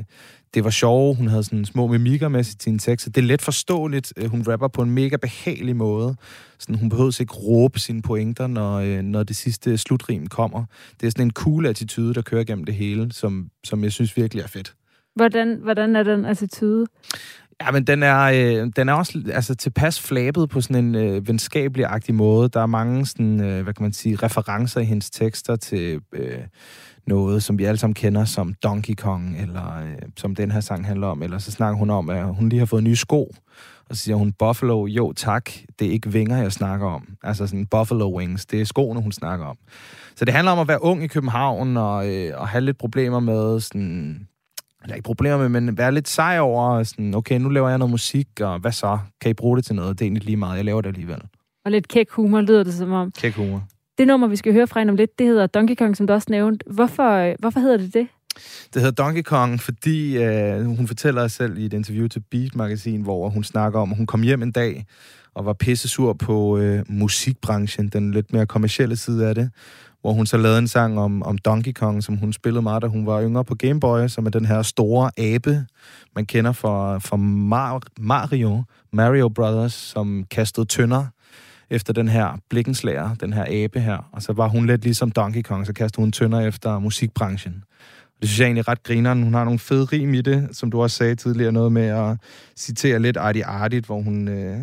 [0.54, 3.12] det var sjovt, hun havde sådan små mimikker med sine tekster.
[3.12, 4.14] Det er let forståeligt.
[4.18, 6.16] Øh, hun rapper på en mega behagelig måde.
[6.60, 10.66] Sådan, hun behøver ikke råbe sine pointer, når, øh, når det sidste slutrim kommer.
[11.00, 14.18] Det er sådan en cool attitude, der kører gennem det hele, som, som jeg synes
[14.18, 14.74] virkelig er fedt.
[15.16, 16.86] Hvordan, hvordan er den attitude?
[17.62, 21.28] Ja, men den er, øh, den er også altså, tilpas flabet på sådan en øh,
[21.28, 22.50] venskabelig-agtig måde.
[22.50, 26.40] Der er mange sådan, øh, hvad kan man sige, referencer i hendes tekster til øh,
[27.08, 30.86] noget, som vi alle sammen kender som Donkey Kong, eller øh, som den her sang
[30.86, 31.24] handler om.
[31.24, 33.32] Eller så snakker hun om, at hun lige har fået nye sko,
[33.90, 35.50] og så siger hun, Buffalo, jo tak,
[35.80, 37.08] det er ikke vinger, jeg snakker om.
[37.24, 39.58] Altså sådan Buffalo Wings, det er skoene, hun snakker om.
[40.16, 43.20] Så det handler om at være ung i København, og, øh, og have lidt problemer
[43.20, 44.28] med sådan
[44.84, 47.92] eller ikke problemer med, men være lidt sej over, sådan, okay, nu laver jeg noget
[47.92, 49.00] musik, og hvad så?
[49.22, 50.00] Kan I bruge det til noget?
[50.00, 51.22] Det er egentlig lige meget, jeg laver det alligevel.
[51.66, 53.12] Og lidt kæk humor lyder det som om.
[53.12, 53.64] Kæk humor.
[53.98, 56.14] Det nummer, vi skal høre fra hende om lidt, det hedder Donkey Kong, som du
[56.14, 56.66] også nævnte.
[56.74, 58.08] Hvorfor, hvorfor hedder det det?
[58.74, 62.56] Det hedder Donkey Kong, fordi øh, hun fortæller sig selv i et interview til Beat
[62.56, 64.86] Magazine, hvor hun snakker om, at hun kom hjem en dag
[65.36, 69.52] og var pissesur på øh, musikbranchen, den lidt mere kommercielle side af det,
[70.04, 72.88] hvor hun så lavede en sang om, om Donkey Kong, som hun spillede meget, da
[72.88, 75.66] hun var yngre på Game Boy, som er den her store abe,
[76.16, 81.06] man kender fra, fra Mar- Mario, Mario Brothers, som kastede tønder
[81.70, 84.10] efter den her blikkenslager, den her abe her.
[84.12, 87.64] Og så var hun lidt ligesom Donkey Kong, så kastede hun tønder efter musikbranchen.
[88.22, 89.24] Det synes jeg egentlig er ret grineren.
[89.24, 92.18] Hun har nogle fede rim i det, som du også sagde tidligere, noget med at
[92.58, 94.28] citere lidt artigt-artigt, hvor hun...
[94.28, 94.60] Øh,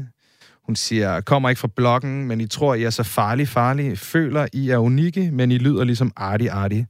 [0.71, 3.99] hun siger, kommer ikke fra bloggen, men I tror, I er så farlig, farlig.
[3.99, 6.85] Føler, I er unikke, men I lyder ligesom arti, arti.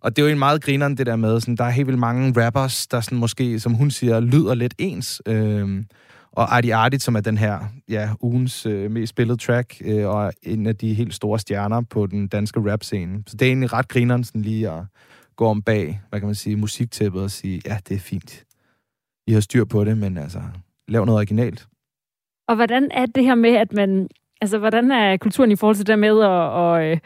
[0.00, 2.00] Og det er jo en meget grineren, det der med, sådan, der er helt vildt
[2.00, 5.22] mange rappers, der sådan måske, som hun siger, lyder lidt ens.
[5.26, 5.86] Øhm,
[6.32, 7.58] og Arti Arti, som er den her
[7.88, 12.06] ja, ugens øh, mest spillede track, øh, og en af de helt store stjerner på
[12.06, 13.22] den danske rap-scene.
[13.26, 14.82] Så det er egentlig ret grineren sådan lige at
[15.36, 18.44] gå om bag, hvad kan man sige, musiktæppet og sige, ja, det er fint.
[19.26, 20.40] I har styr på det, men altså,
[20.88, 21.66] lav noget originalt.
[22.50, 24.08] Og hvordan er det her med, at man...
[24.40, 26.28] Altså, hvordan er kulturen i forhold til det med at...
[26.28, 26.98] Og, øh,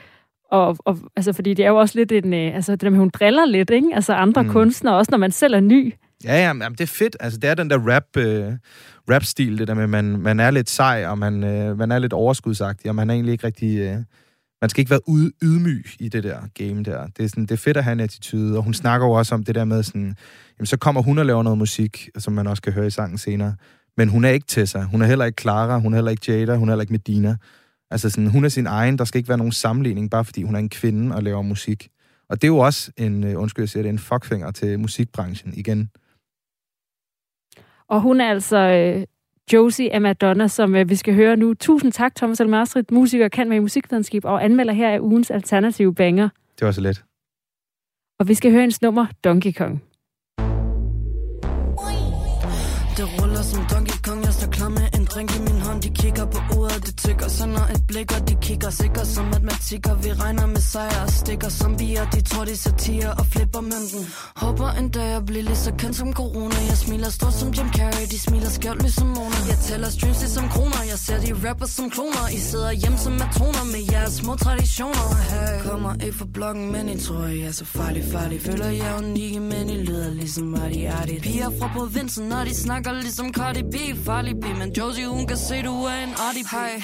[0.51, 2.35] og, og, altså, fordi det er jo også lidt en...
[2.35, 3.89] Øh, altså, det der med, hun driller lidt, ikke?
[3.95, 4.49] Altså, andre mm.
[4.49, 5.95] kunstnere, også når man selv er ny.
[6.25, 7.17] Ja, ja, men det er fedt.
[7.21, 8.53] Altså, det er den der rap, øh,
[9.11, 12.13] rap-stil, det der med, man, man er lidt sej, og man, øh, man er lidt
[12.13, 13.79] overskudsagtig, og man er egentlig ikke rigtig...
[13.79, 13.97] Øh,
[14.61, 17.07] man skal ikke være ud, ydmyg i det der game der.
[17.07, 19.35] Det er, sådan, det er fedt at have en attitude, og hun snakker jo også
[19.35, 20.17] om det der med sådan,
[20.59, 23.19] jamen så kommer hun og laver noget musik, som man også kan høre i sangen
[23.19, 23.55] senere.
[23.97, 26.57] Men hun er ikke Tessa, hun er heller ikke Clara, hun er heller ikke Jada,
[26.57, 27.37] hun er heller ikke Medina.
[27.91, 30.55] Altså sådan, hun er sin egen, der skal ikke være nogen sammenligning, bare fordi hun
[30.55, 31.89] er en kvinde og laver musik.
[32.29, 35.55] Og det er jo også en, uh, undskyld jeg siger det, en fuckfinger til musikbranchen
[35.57, 35.91] igen.
[37.89, 39.05] Og hun er altså øh,
[39.53, 41.55] Josie af Madonna, som øh, vi skal høre nu.
[41.55, 45.95] Tusind tak, Thomas Almastrid, musiker, kan med i musikvidenskab og anmelder her af ugens alternative
[45.95, 46.29] banger.
[46.59, 47.05] Det var så let.
[48.19, 49.83] Og vi skal høre hendes nummer, Donkey Kong.
[57.39, 59.95] Sender et blik Og de kigger sikkert som matematikker.
[59.95, 64.03] Vi regner med sejr og stikker som bier De tror de satirer og flipper mønten.
[64.37, 66.57] Håber en dag at blive lige så kendt som corona.
[66.71, 69.39] Jeg smiler stort som Jim Carrey, de smiler skørt ligesom Mona.
[69.49, 72.25] Jeg tæller streams som kroner, jeg ser de rapper som kloner.
[72.37, 75.07] I sidder hjem som matroner med jeres små traditioner.
[75.31, 75.71] Hey.
[75.71, 78.97] Kommer ikke fra bloggen, men I tror jeg er så farlig, farlig Føler jeg er
[78.99, 83.63] unikke, men I lyder ligesom Artie Artie Piger fra provinsen, når de snakker ligesom Cardi
[83.63, 83.77] B.
[84.07, 86.75] Farlig B, men Josie hun kan se, du er en artig Hey,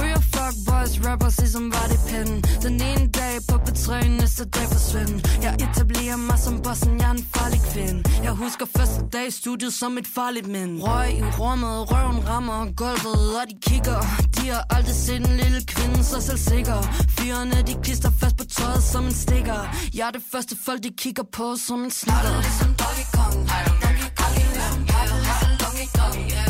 [0.00, 2.38] ryger fuck boys, rappers ligesom var det pinden.
[2.62, 7.10] Den ene dag på B3, næste dag forsvinden Jeg etablerer mig som bossen, jeg er
[7.10, 8.00] en farlig kvinde.
[8.22, 12.72] Jeg husker første dag i studiet som et farligt mænd Røg i rummet, røven rammer
[12.80, 14.00] gulvet Og de kigger,
[14.36, 16.80] de har aldrig set en lille kvinde så selvsikker.
[17.18, 19.60] Fyrene de klister fast på tøjet som en stikker.
[19.94, 22.34] Jeg er det første folk de kigger på som en snikker.
[22.46, 23.34] Ligesom Donkey Kong,
[23.82, 26.49] Donkey Kong, ligesom Donkey Kong,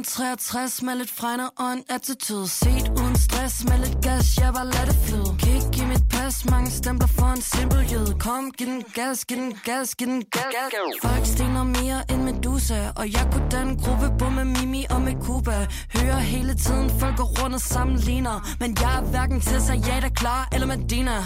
[0.00, 4.54] En 63 med lidt fregner og en attitude Set uden stress med lidt gas, jeg
[4.54, 8.50] var lad det flyde Kig i mit pas, mange stempler for en simpel jød Kom,
[8.50, 10.54] giv den gas, giv den gas, giv den gas
[11.02, 15.14] Folk stener mere end Medusa Og jeg kunne danne gruppe på med Mimi og med
[15.24, 19.76] Cuba Hører hele tiden folk går rundt og sammenligner Men jeg er hverken til sig,
[19.86, 21.16] ja, der klar eller Medina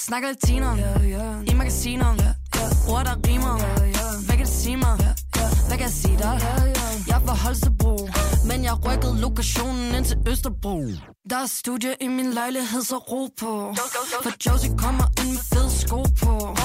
[0.00, 1.50] Snakker latiner yeah, yeah.
[1.50, 2.92] i magasiner yeah, yeah.
[2.92, 4.12] Ord der rimer yeah, yeah.
[4.26, 4.98] Hvad kan det sige mig?
[5.00, 5.25] Yeah.
[5.68, 6.40] Hvad kan jeg sige dig?
[7.08, 8.08] Jeg var Holstebro
[8.48, 10.82] Men jeg rykkede lokationen ind til Østerbro.
[11.30, 13.74] Der er studie i min lejlighed, så ro på.
[14.22, 16.56] For Josie kommer ind med fede sko på.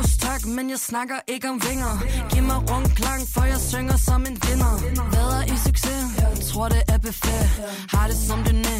[0.00, 1.94] Buffalo's tak, men jeg snakker ikke om vinger.
[2.30, 4.74] Giv mig rundklang, for jeg synger som en vinder.
[5.12, 7.44] Vader i succes, jeg tror det er buffet.
[7.94, 8.76] Har det som det næ,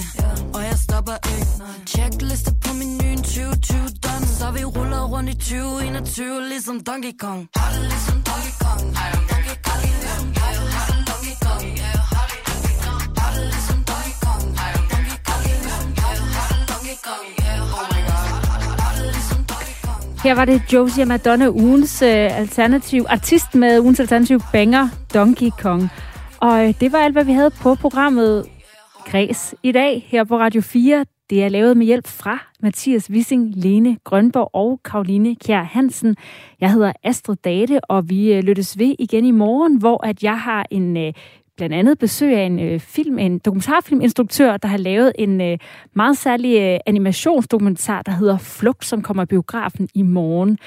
[0.55, 1.47] og jeg stopper ikke.
[1.87, 4.27] Checkliste på menuen 2020 done.
[4.39, 7.49] Så vi ruller rundt i 2021 ligesom Donkey Kong.
[7.57, 8.81] Har det ligesom Donkey Kong.
[9.31, 10.25] Donkey Kong, ligesom
[11.09, 11.62] Donkey Kong.
[13.21, 14.43] Har det ligesom Donkey Kong.
[14.91, 15.43] Donkey Kong,
[16.33, 17.25] ligesom Donkey Kong.
[17.61, 17.89] Oh ligesom my
[20.25, 25.89] her var det Josie Madonna, ugens øh, alternativ, artist med ugens alternativ banger, Donkey Kong.
[26.41, 28.47] Og øh, det var alt, hvad vi havde på programmet
[29.07, 31.05] Græs i dag her på Radio 4.
[31.31, 36.16] Det er lavet med hjælp fra Mathias Wissing, Lene Grønborg og Karoline Kjær Hansen.
[36.61, 40.41] Jeg hedder Astrid Date, og vi øh, lyttes ved igen i morgen, hvor at jeg
[40.41, 41.12] har en øh,
[41.61, 45.58] blandt andet besøg af en øh, film, en dokumentarfilminstruktør, der har lavet en øh,
[45.94, 50.58] meget særlig øh, animationsdokumentar, der hedder Flugt, som kommer i biografen i morgen.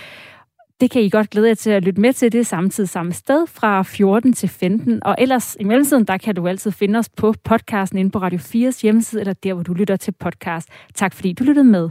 [0.82, 2.32] Det kan I godt glæde jer til at lytte med til.
[2.32, 5.04] Det er samtidig samme sted fra 14 til 15.
[5.04, 8.40] Og ellers i mellemtiden, der kan du altid finde os på podcasten inde på Radio
[8.40, 10.68] 4's hjemmeside, eller der, hvor du lytter til podcast.
[10.96, 11.90] Tak fordi du lyttede med.